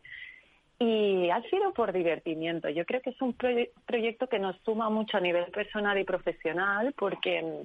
y 0.78 1.28
ha 1.30 1.42
sido 1.42 1.72
por 1.72 1.92
divertimiento. 1.92 2.68
Yo 2.68 2.84
creo 2.84 3.00
que 3.00 3.10
es 3.10 3.20
un 3.20 3.34
proyecto 3.34 4.28
que 4.28 4.38
nos 4.38 4.56
suma 4.64 4.90
mucho 4.90 5.16
a 5.16 5.20
nivel 5.20 5.46
personal 5.46 5.98
y 5.98 6.04
profesional 6.04 6.94
porque 6.96 7.64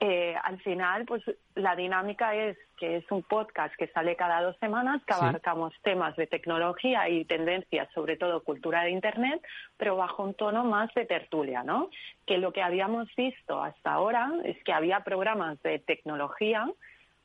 eh, 0.00 0.34
al 0.42 0.60
final 0.60 1.06
pues 1.06 1.22
la 1.54 1.74
dinámica 1.76 2.34
es 2.34 2.58
que 2.78 2.96
es 2.96 3.10
un 3.10 3.22
podcast 3.22 3.74
que 3.76 3.88
sale 3.88 4.16
cada 4.16 4.42
dos 4.42 4.56
semanas, 4.58 5.02
que 5.06 5.14
abarcamos 5.14 5.72
temas 5.82 6.14
de 6.16 6.26
tecnología 6.26 7.08
y 7.08 7.24
tendencias, 7.24 7.88
sobre 7.94 8.16
todo 8.16 8.42
cultura 8.42 8.82
de 8.82 8.90
Internet, 8.90 9.42
pero 9.78 9.96
bajo 9.96 10.22
un 10.22 10.34
tono 10.34 10.64
más 10.64 10.92
de 10.94 11.06
tertulia, 11.06 11.62
¿no? 11.62 11.90
Que 12.26 12.36
lo 12.36 12.52
que 12.52 12.62
habíamos 12.62 13.14
visto 13.16 13.62
hasta 13.62 13.92
ahora 13.92 14.30
es 14.44 14.62
que 14.64 14.72
había 14.72 15.00
programas 15.00 15.62
de 15.62 15.78
tecnología 15.78 16.66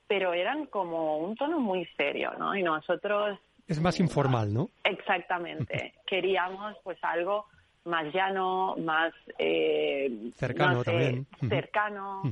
pero 0.08 0.34
eran 0.34 0.67
como 0.67 1.17
un 1.17 1.36
tono 1.36 1.60
muy 1.60 1.86
serio, 1.97 2.34
¿no? 2.38 2.55
Y 2.55 2.62
nosotros 2.62 3.39
es 3.67 3.82
más 3.82 3.99
informal, 3.99 4.54
¿no? 4.54 4.69
Exactamente. 4.84 5.93
Queríamos 6.08 6.75
pues 6.84 6.97
algo 7.01 7.45
más 7.86 8.13
llano, 8.13 8.75
más 8.78 9.13
eh, 9.38 10.32
cercano 10.36 10.84
también. 10.84 11.28
Cercano 11.47 12.23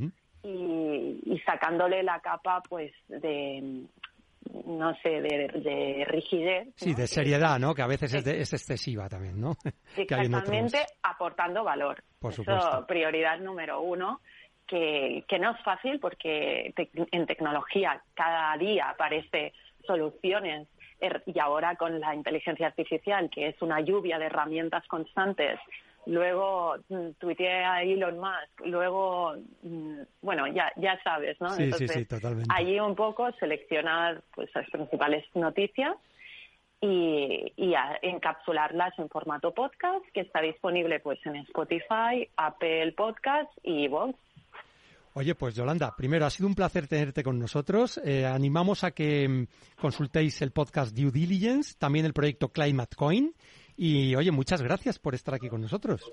y, 0.44 1.42
sacándole 1.46 2.04
la 2.04 2.20
capa 2.20 2.62
pues 2.68 2.92
de 3.08 3.86
no 4.66 4.94
sé, 5.02 5.22
de, 5.22 6.06
rigidez. 6.08 6.68
Sí, 6.76 6.94
de 6.94 7.08
seriedad, 7.08 7.58
¿no? 7.60 7.74
Que 7.74 7.82
a 7.82 7.88
veces 7.88 8.14
es, 8.14 8.54
excesiva 8.54 9.08
también, 9.08 9.40
¿no? 9.40 9.56
Exactamente, 9.98 10.86
aportando 11.02 11.64
valor. 11.64 12.04
Por 12.20 12.34
supuesto. 12.34 12.86
prioridad 12.86 13.40
número 13.40 13.82
uno. 13.82 14.22
Que, 14.66 15.26
que 15.28 15.40
no 15.40 15.52
es 15.52 15.62
fácil 15.62 16.00
porque 16.00 16.74
en 17.12 17.26
tecnología 17.26 18.02
cada 18.14 18.58
día 18.58 18.90
aparece 18.92 19.52
soluciones 19.86 20.70
y 21.26 21.40
ahora 21.40 21.76
con 21.76 22.00
la 22.00 22.16
inteligencia 22.16 22.68
artificial, 22.68 23.30
que 23.30 23.48
es 23.48 23.62
una 23.62 23.82
lluvia 23.82 24.20
de 24.20 24.26
herramientas 24.26 24.86
constantes, 24.88 25.60
luego 26.06 26.76
mm, 26.90 27.12
tuiteé 27.20 27.64
a 27.64 27.84
Elon 27.84 28.20
Musk, 28.20 28.66
luego, 28.66 29.36
mm, 29.62 30.02
bueno, 30.22 30.48
ya, 30.48 30.72
ya 30.76 31.02
sabes, 31.04 31.40
¿no? 31.40 31.50
Sí, 31.52 31.72
sí, 31.74 31.88
sí, 31.88 32.06
totalmente. 32.06 32.50
Allí 32.54 32.80
un 32.80 32.96
poco 32.96 33.32
seleccionar 33.34 34.22
pues, 34.34 34.50
las 34.54 34.70
principales 34.70 35.26
noticias 35.36 35.96
y, 36.82 37.54
y 37.56 37.74
encapsularlas 38.02 38.98
en 39.00 39.10
formato 39.10 39.54
podcast, 39.54 40.06
que 40.14 40.22
está 40.22 40.42
disponible 40.42 41.00
pues 41.00 41.20
en 41.26 41.38
Spotify, 41.38 42.28
Apple 42.36 42.92
Podcast 42.94 43.50
y 43.64 43.88
Vox. 43.88 44.18
Oye, 45.16 45.36
pues 45.36 45.56
Yolanda, 45.56 45.96
primero 45.96 46.26
ha 46.26 46.30
sido 46.30 46.48
un 46.48 46.56
placer 46.56 46.88
tenerte 46.88 47.24
con 47.24 47.38
nosotros. 47.38 48.02
Eh, 48.04 48.26
animamos 48.26 48.84
a 48.84 48.92
que 48.92 49.28
mm, 49.28 49.48
consultéis 49.80 50.42
el 50.42 50.52
podcast 50.52 50.96
Due 50.96 51.12
Diligence, 51.12 51.76
también 51.78 52.06
el 52.06 52.14
proyecto 52.14 52.50
Climate 52.50 52.96
Coin. 52.96 53.34
Y 53.78 54.16
oye, 54.16 54.32
muchas 54.32 54.62
gracias 54.62 54.98
por 54.98 55.14
estar 55.14 55.36
aquí 55.36 55.50
con 55.50 55.62
nosotros. 55.62 56.04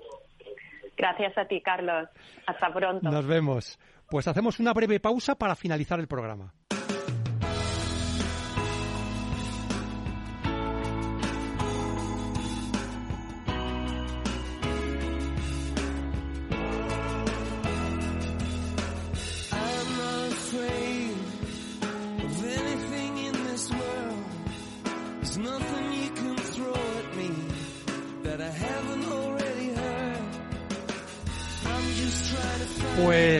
Gracias 0.95 1.35
a 1.37 1.45
ti, 1.45 1.61
Carlos. 1.61 2.09
Hasta 2.45 2.71
pronto. 2.71 3.09
Nos 3.09 3.25
vemos. 3.25 3.79
Pues 4.07 4.27
hacemos 4.27 4.59
una 4.59 4.73
breve 4.73 4.99
pausa 4.99 5.35
para 5.35 5.55
finalizar 5.55 5.99
el 5.99 6.07
programa. 6.07 6.53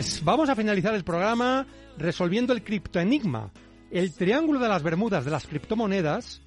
Pues 0.02 0.24
vamos 0.24 0.50
a 0.50 0.56
finalizar 0.56 0.96
el 0.96 1.04
programa 1.04 1.64
resolviendo 1.96 2.54
el 2.54 2.64
criptoenigma. 2.64 3.52
El 3.92 4.12
triángulo 4.16 4.60
de 4.60 4.68
las 4.68 4.82
Bermudas 4.82 5.24
de 5.24 5.30
las 5.30 5.46
criptomonedas 5.46 6.42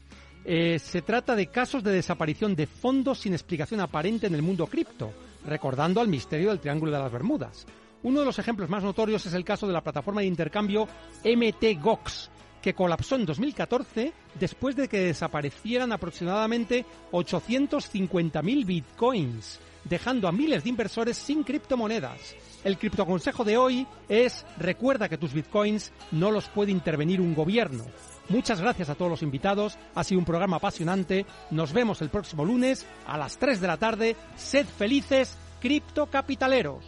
eh, 0.44 0.80
se 0.80 1.02
trata 1.02 1.36
de 1.36 1.46
casos 1.46 1.84
de 1.84 1.92
desaparición 1.92 2.56
de 2.56 2.66
fondos 2.66 3.20
sin 3.20 3.32
explicación 3.32 3.78
aparente 3.78 4.26
en 4.26 4.34
el 4.34 4.42
mundo 4.42 4.66
cripto, 4.66 5.12
recordando 5.46 6.00
al 6.00 6.08
misterio 6.08 6.48
del 6.48 6.58
triángulo 6.58 6.90
de 6.90 6.98
las 6.98 7.12
Bermudas. 7.12 7.64
Uno 8.02 8.18
de 8.18 8.26
los 8.26 8.40
ejemplos 8.40 8.68
más 8.68 8.82
notorios 8.82 9.24
es 9.24 9.34
el 9.34 9.44
caso 9.44 9.68
de 9.68 9.72
la 9.72 9.84
plataforma 9.84 10.22
de 10.22 10.26
intercambio 10.26 10.88
MTGOX, 11.24 12.30
que 12.60 12.74
colapsó 12.74 13.14
en 13.14 13.24
2014 13.24 14.12
después 14.34 14.74
de 14.74 14.88
que 14.88 14.98
desaparecieran 14.98 15.92
aproximadamente 15.92 16.84
850.000 17.12 18.66
bitcoins, 18.66 19.60
dejando 19.84 20.26
a 20.26 20.32
miles 20.32 20.64
de 20.64 20.70
inversores 20.70 21.16
sin 21.16 21.44
criptomonedas. 21.44 22.34
El 22.64 22.78
criptoconsejo 22.78 23.44
de 23.44 23.58
hoy 23.58 23.86
es 24.08 24.46
recuerda 24.56 25.08
que 25.08 25.18
tus 25.18 25.34
bitcoins 25.34 25.92
no 26.10 26.30
los 26.30 26.48
puede 26.48 26.72
intervenir 26.72 27.20
un 27.20 27.34
gobierno. 27.34 27.84
Muchas 28.30 28.58
gracias 28.58 28.88
a 28.88 28.94
todos 28.94 29.10
los 29.10 29.22
invitados, 29.22 29.76
ha 29.94 30.02
sido 30.02 30.18
un 30.18 30.24
programa 30.24 30.56
apasionante. 30.56 31.26
Nos 31.50 31.74
vemos 31.74 32.00
el 32.00 32.08
próximo 32.08 32.42
lunes 32.42 32.86
a 33.06 33.18
las 33.18 33.36
3 33.36 33.60
de 33.60 33.66
la 33.66 33.76
tarde. 33.76 34.16
Sed 34.36 34.66
felices, 34.66 35.36
criptocapitaleros. 35.60 36.84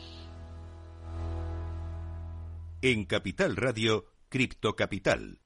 En 2.80 3.04
Capital 3.04 3.56
Radio, 3.56 4.06
Cripto 4.30 4.76
Capital. 4.76 5.40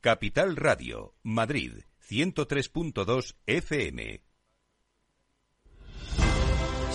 Capital 0.00 0.56
Radio, 0.56 1.14
Madrid, 1.22 1.72
103.2 2.08 3.34
FM. 3.46 4.27